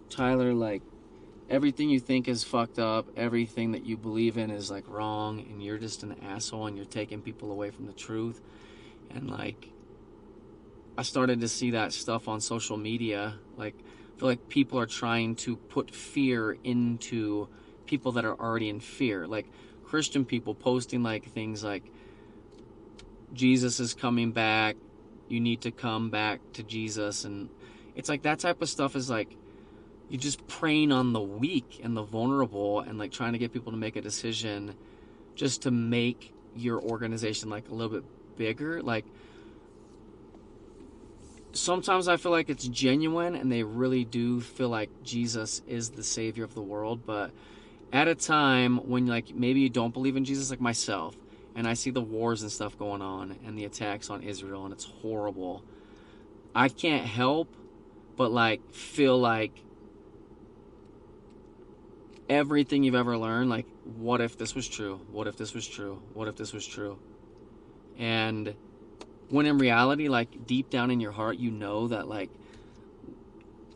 Tyler, 0.10 0.54
like 0.54 0.82
everything 1.50 1.90
you 1.90 2.00
think 2.00 2.28
is 2.28 2.44
fucked 2.44 2.80
up, 2.80 3.08
everything 3.16 3.72
that 3.72 3.86
you 3.86 3.98
believe 3.98 4.38
in 4.38 4.50
is 4.50 4.72
like 4.72 4.88
wrong, 4.88 5.40
and 5.40 5.62
you're 5.62 5.78
just 5.78 6.04
an 6.04 6.16
asshole 6.24 6.68
and 6.68 6.76
you're 6.78 6.86
taking 6.86 7.22
people 7.22 7.52
away 7.52 7.70
from 7.70 7.86
the 7.86 7.94
truth. 7.94 8.42
And 9.12 9.30
like, 9.30 9.70
I 11.00 11.02
started 11.02 11.40
to 11.40 11.48
see 11.48 11.72
that 11.72 11.94
stuff 11.94 12.28
on 12.28 12.42
social 12.42 12.76
media. 12.76 13.36
Like, 13.56 13.74
I 13.78 14.20
feel 14.20 14.28
like 14.28 14.50
people 14.50 14.78
are 14.78 14.86
trying 14.86 15.36
to 15.38 15.56
put 15.56 15.96
fear 15.96 16.58
into 16.66 17.48
people 17.86 18.12
that 18.12 18.26
are 18.26 18.38
already 18.38 18.68
in 18.68 18.82
fear. 18.82 19.26
Like, 19.26 19.46
Christian 19.86 20.26
people 20.26 20.54
posting 20.54 21.02
like 21.02 21.32
things 21.32 21.64
like, 21.64 21.86
Jesus 23.32 23.80
is 23.80 23.94
coming 23.94 24.34
back, 24.34 24.76
you 25.30 25.40
need 25.40 25.62
to 25.62 25.72
come 25.72 26.10
back 26.10 26.42
to 26.56 26.64
Jesus. 26.64 27.24
And 27.24 27.48
it's 27.96 28.10
like 28.10 28.24
that 28.24 28.40
type 28.40 28.62
of 28.62 28.68
stuff 28.68 28.98
is 28.98 29.10
like, 29.10 29.38
you're 30.10 30.20
just 30.20 30.46
preying 30.48 30.92
on 30.92 31.14
the 31.14 31.22
weak 31.22 31.80
and 31.82 31.96
the 31.96 32.04
vulnerable 32.04 32.82
and 32.82 33.00
like 33.00 33.14
trying 33.14 33.32
to 33.32 33.40
get 33.40 33.54
people 33.54 33.72
to 33.72 33.78
make 33.78 33.96
a 33.96 34.02
decision 34.02 34.76
just 35.34 35.62
to 35.62 35.72
make 35.72 36.34
your 36.58 36.82
organization 36.82 37.50
like 37.50 37.70
a 37.70 37.74
little 37.74 38.02
bit 38.02 38.04
bigger 38.36 38.82
like 38.82 39.06
sometimes 41.52 42.08
i 42.08 42.18
feel 42.18 42.32
like 42.32 42.50
it's 42.50 42.68
genuine 42.68 43.36
and 43.36 43.52
they 43.52 43.64
really 43.64 44.06
do 44.06 44.40
feel 44.40 44.70
like 44.70 44.90
jesus 45.04 45.62
is 45.68 45.92
the 45.92 46.04
savior 46.04 46.44
of 46.44 46.54
the 46.54 46.62
world 46.62 47.02
but 47.06 47.32
at 47.92 48.08
a 48.08 48.16
time 48.16 48.78
when 48.88 49.08
like 49.08 49.34
maybe 49.34 49.60
you 49.60 49.70
don't 49.70 49.94
believe 49.94 50.16
in 50.16 50.26
jesus 50.26 50.50
like 50.50 50.62
myself 50.62 51.16
and 51.56 51.68
i 51.68 51.74
see 51.74 51.90
the 51.90 52.02
wars 52.02 52.42
and 52.42 52.52
stuff 52.52 52.78
going 52.78 53.02
on 53.02 53.36
and 53.46 53.58
the 53.58 53.66
attacks 53.66 54.10
on 54.10 54.22
israel 54.22 54.64
and 54.66 54.74
it's 54.74 54.86
horrible 54.86 55.64
i 56.54 56.70
can't 56.70 57.06
help 57.06 57.52
but 58.16 58.32
like 58.32 58.62
feel 58.72 59.20
like 59.20 59.52
everything 62.30 62.84
you've 62.84 62.94
ever 62.94 63.18
learned 63.18 63.50
like 63.50 63.66
what 63.98 64.22
if 64.22 64.38
this 64.38 64.56
was 64.56 64.68
true? 64.68 65.02
What 65.12 65.28
if 65.28 65.38
this 65.38 65.54
was 65.54 65.68
true? 65.68 66.02
What 66.14 66.28
if 66.28 66.36
this 66.36 66.54
was 66.54 66.66
true? 66.66 66.98
And 67.98 68.54
when 69.30 69.46
in 69.46 69.58
reality 69.58 70.08
like 70.08 70.46
deep 70.46 70.70
down 70.70 70.92
in 70.92 71.00
your 71.00 71.12
heart 71.12 71.38
you 71.38 71.52
know 71.52 71.88
that 71.88 72.08
like 72.08 72.30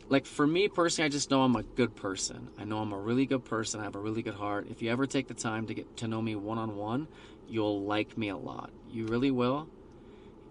like 0.08 0.26
for 0.26 0.46
me 0.46 0.68
personally 0.68 1.06
i 1.06 1.08
just 1.08 1.30
know 1.30 1.42
i'm 1.42 1.56
a 1.56 1.62
good 1.62 1.94
person. 1.96 2.48
I 2.58 2.64
know 2.64 2.78
i'm 2.78 2.92
a 2.92 2.98
really 2.98 3.26
good 3.26 3.44
person. 3.44 3.80
I 3.80 3.84
have 3.84 3.94
a 3.94 4.00
really 4.00 4.22
good 4.22 4.34
heart. 4.34 4.66
If 4.70 4.82
you 4.82 4.90
ever 4.90 5.06
take 5.06 5.28
the 5.28 5.34
time 5.34 5.66
to 5.66 5.74
get 5.74 5.96
to 5.98 6.08
know 6.08 6.20
me 6.20 6.34
one-on-one 6.34 7.08
you'll 7.48 7.82
like 7.82 8.16
me 8.16 8.28
a 8.30 8.36
lot. 8.36 8.70
You 8.90 9.06
really 9.06 9.30
will. 9.30 9.68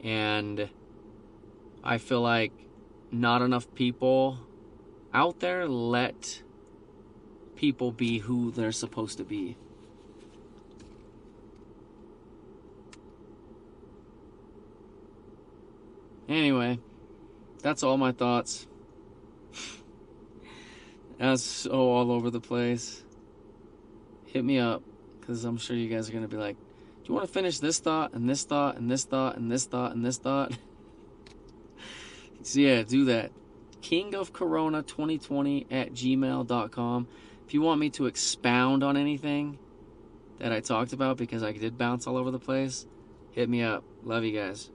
And 0.04 0.70
i 1.84 1.98
feel 1.98 2.22
like 2.22 2.54
not 3.12 3.42
enough 3.42 3.74
people 3.76 4.39
out 5.13 5.39
there 5.39 5.68
let 5.68 6.42
people 7.56 7.92
be 7.92 8.20
who 8.20 8.52
they're 8.52 8.72
supposed 8.72 9.18
to 9.18 9.24
be. 9.24 9.56
Anyway, 16.34 16.80
that's 17.62 17.84
all 17.84 17.96
my 17.96 18.12
thoughts. 18.12 18.65
That's 21.19 21.43
so 21.43 21.72
all 21.72 22.12
over 22.12 22.32
the 22.32 22.41
place. 22.41 23.04
Hit 24.26 24.43
me 24.43 24.58
up, 24.58 24.82
because 25.19 25.46
I'm 25.46 25.58
sure 25.58 25.76
you 25.76 25.88
guys 25.88 26.10
are 26.10 26.12
going 26.12 26.24
to 26.24 26.28
be 26.28 26.38
like, 26.38 26.58
do 26.58 27.10
you 27.10 27.13
want 27.13 27.28
to 27.28 27.32
finish 27.32 27.60
this 27.60 27.78
thought, 27.78 28.13
and 28.13 28.28
this 28.28 28.46
thought, 28.46 28.78
and 28.78 28.89
this 28.89 29.04
thought, 29.04 29.38
and 29.38 29.52
this 29.52 29.65
thought, 29.65 29.93
and 29.93 30.04
this 30.04 30.17
thought? 30.17 30.58
so 32.41 32.60
yeah, 32.60 32.82
do 32.82 33.06
that. 33.06 33.32
King 33.84 34.15
of 34.15 34.34
Corona 34.34 34.82
2020 34.82 35.67
at 35.69 35.93
gmail.com. 35.93 37.08
If 37.46 37.54
you 37.54 37.62
want 37.62 37.80
me 37.80 37.91
to 37.91 38.08
expound 38.08 38.84
on 38.84 38.98
anything 38.98 39.60
that 40.39 40.52
I 40.52 40.62
talked 40.62 40.93
about, 40.93 41.17
because 41.17 41.43
I 41.43 41.52
did 41.52 41.78
bounce 41.78 42.08
all 42.08 42.17
over 42.17 42.32
the 42.32 42.39
place, 42.39 42.88
hit 43.34 43.50
me 43.50 43.62
up. 43.62 43.84
Love 44.04 44.24
you 44.24 44.36
guys. 44.36 44.72